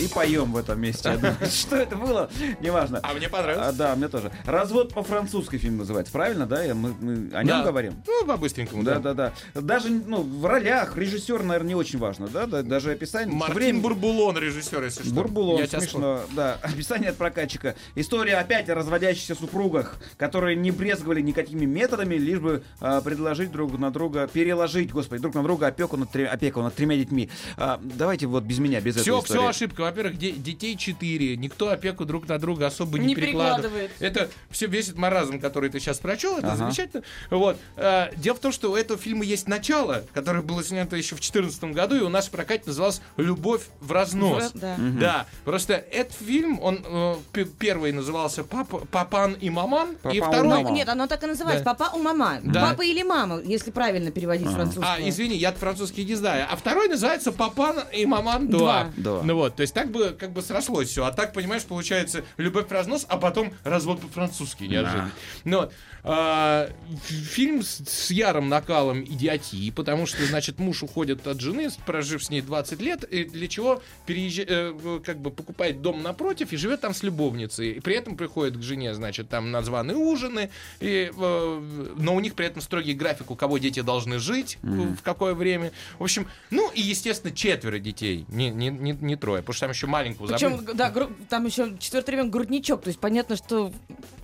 [0.00, 1.18] И поем в этом месте.
[1.50, 2.30] Что это было?
[2.60, 3.00] Неважно.
[3.02, 3.68] А мне понравилось.
[3.68, 4.32] А, да, мне тоже.
[4.46, 6.62] Развод по-французски фильм называется, правильно, да?
[6.74, 8.02] Мы, о нем говорим.
[8.06, 9.14] Ну, по-быстренькому, Да, да.
[9.14, 9.60] да, да.
[9.60, 12.46] Даже ну, в ролях режиссер, наверное, не очень важно, да?
[12.46, 13.34] Да, Даже описание.
[13.34, 15.12] Мартин Бурбулон, режиссер, если что.
[15.14, 16.58] Бурбулон, смешно, да.
[16.62, 17.74] Описание от прокатчика.
[17.94, 23.78] История опять о разводящихся супругах, которые не брезговали никакими методами, лишь бы а, предложить друг
[23.78, 27.28] на друга, переложить, господи, друг на друга опеку над, опеку над тремя детьми.
[27.56, 29.40] А, давайте вот без меня, без Все, этой истории.
[29.40, 29.89] все ошибка.
[29.90, 31.36] Во-первых, де- детей 4.
[31.36, 33.90] Никто опеку друг на друга особо не, Не перекладывает.
[33.98, 36.56] Это все весь этот маразм, который ты сейчас прочел, это Ага.
[36.56, 37.02] замечательно.
[37.30, 37.56] Вот.
[37.76, 41.20] А, дело в том, что у этого фильма есть начало, которое было снято еще в
[41.20, 44.52] 2014 году, и у нас в прокате называлось «Любовь в разнос».
[44.52, 44.76] В- да.
[44.78, 47.14] Да, просто этот фильм, он э,
[47.58, 50.48] первый назывался «Папа- «Папан и маман», и «Папа и второй...
[50.48, 50.70] мама».
[50.70, 51.64] Нет, оно так и называется.
[51.64, 51.74] Да.
[51.74, 52.38] Папа у мама.
[52.44, 52.70] Да.
[52.70, 54.94] Папа или мама, если правильно переводить с французского.
[54.94, 56.46] А, извини, я французский не знаю.
[56.48, 58.50] А второй называется «Папан и маман 2».
[58.60, 58.90] Два.
[58.96, 59.22] Два.
[59.22, 61.04] Ну вот, то есть так бы как бы срослось все.
[61.04, 65.10] А так, понимаешь, получается любовь в разнос, а потом развод по-французски неожиданно.
[65.44, 65.72] Ну вот.
[66.02, 66.70] а,
[67.04, 72.30] фильм с, с ярым накалом идиотии, потому что, значит, муж уходит от жены, прожив с
[72.30, 76.94] ней 20 лет, и для чего переезжает, как бы покупает дом напротив и живет там
[76.94, 77.72] с любовницей.
[77.72, 80.50] И при этом приходит к жене, значит, там названы ужины,
[80.80, 84.90] и, э, но у них при этом строгий график, у кого дети должны жить, в
[84.96, 85.72] в какое время.
[85.98, 89.74] В общем, ну и, естественно, четверо детей, не, не, не, не трое, потому что там
[89.74, 90.56] еще маленького забыли.
[90.56, 92.82] Причем, да, гру- там еще четвертый ребенок грудничок.
[92.82, 93.72] То есть понятно, что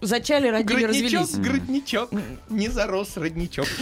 [0.00, 1.36] зачали, родили, Грудничок, развелись.
[1.48, 2.10] грудничок,
[2.48, 3.66] не зарос родничок.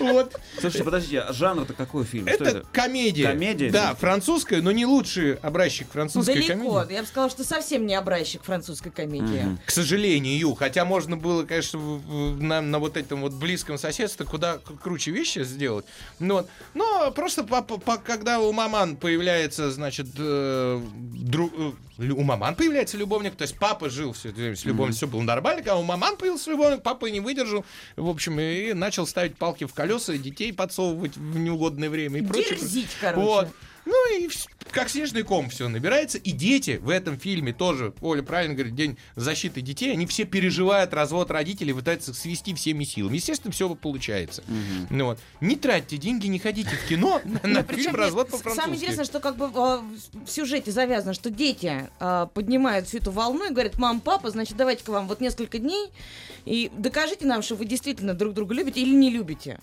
[0.00, 0.34] Вот.
[0.60, 2.28] Слушайте, подождите, а жанр-то какой фильм?
[2.28, 3.28] Что Это комедия.
[3.28, 3.70] Комедия?
[3.70, 6.48] Да, французская, но не лучший образчик французской Далеко.
[6.72, 6.94] комедии.
[6.94, 9.58] Я бы сказала, что совсем не образчик французской комедии.
[9.66, 15.10] К сожалению, хотя можно было, конечно, на, на вот этом вот близком соседстве куда круче
[15.10, 15.84] вещи сделать.
[16.20, 16.48] Вот.
[16.74, 20.80] Но просто по- по- когда у маман появляется, значит, э,
[21.14, 24.98] дру- э, у маман появляется любовник, то есть папа жил все это время с любовницей,
[24.98, 27.64] все было нормально, когда у маман появился любовник, папа не выдержал,
[27.96, 32.56] в общем, и начал ставить палки в колеса, детей подсовывать в неугодное время и прочее.
[32.56, 33.26] Дерзить, короче.
[33.26, 33.48] Вот.
[33.86, 34.28] Ну и
[34.74, 36.18] как снежный ком все набирается.
[36.18, 40.92] И дети в этом фильме тоже, Оля правильно говорит, День защиты детей, они все переживают
[40.92, 43.16] развод родителей, пытаются свести всеми силами.
[43.16, 44.42] Естественно, все получается.
[44.90, 45.18] Ну вот.
[45.40, 48.76] Не тратьте деньги, не ходите в кино на, фильм «Развод с- Самое по-французски».
[48.76, 49.80] интересное, что как бы э,
[50.26, 54.56] в сюжете завязано, что дети э, поднимают всю эту волну и говорят, мам, папа, значит,
[54.56, 55.88] давайте-ка вам вот несколько дней
[56.44, 59.60] и докажите нам, что вы действительно друг друга любите или не любите.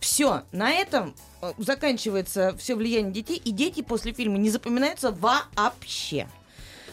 [0.00, 6.26] Все, на этом э, заканчивается все влияние детей, и дети после фильма не запоминаются вообще.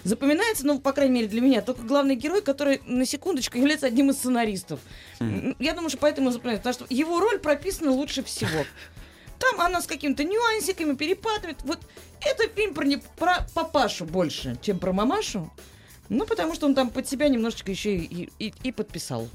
[0.03, 4.09] Запоминается, ну, по крайней мере, для меня, только главный герой, который, на секундочку, является одним
[4.11, 4.79] из сценаристов.
[5.19, 8.65] М, Я думаю, что поэтому запоминается, потому что его роль прописана лучше всего.
[9.39, 11.57] Там она с какими-то нюансиками перепадывает.
[11.63, 11.79] Вот
[12.21, 15.51] это фильм про, не, про папашу больше, чем про мамашу.
[16.09, 19.27] Ну, потому что он там под себя немножечко еще и, и- и подписал.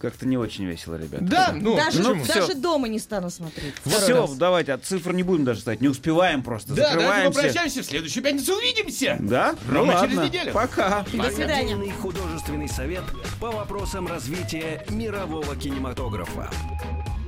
[0.00, 1.24] Как-то не очень весело, ребята.
[1.24, 2.24] Да, ну, даже, почему?
[2.24, 3.74] даже дома не стану смотреть.
[3.84, 4.34] Все, раз.
[4.34, 5.82] давайте, от цифр не будем даже ставить.
[5.82, 6.68] Не успеваем просто.
[6.72, 7.38] Да, давайте Закрываемся.
[7.38, 7.82] попрощаемся.
[7.82, 9.16] В следующую пятницу увидимся.
[9.20, 9.54] Да?
[9.66, 10.28] Ну Ровно через ладно.
[10.28, 10.52] неделю.
[10.54, 11.04] Пока.
[11.12, 11.74] До свидания.
[11.74, 13.04] Отдельный художественный совет
[13.40, 16.50] по вопросам развития мирового кинематографа.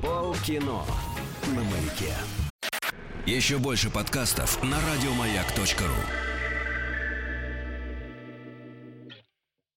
[0.01, 0.81] Полкино
[1.49, 2.15] на маяке.
[3.27, 6.32] Еще больше подкастов на радиомаяк.ру.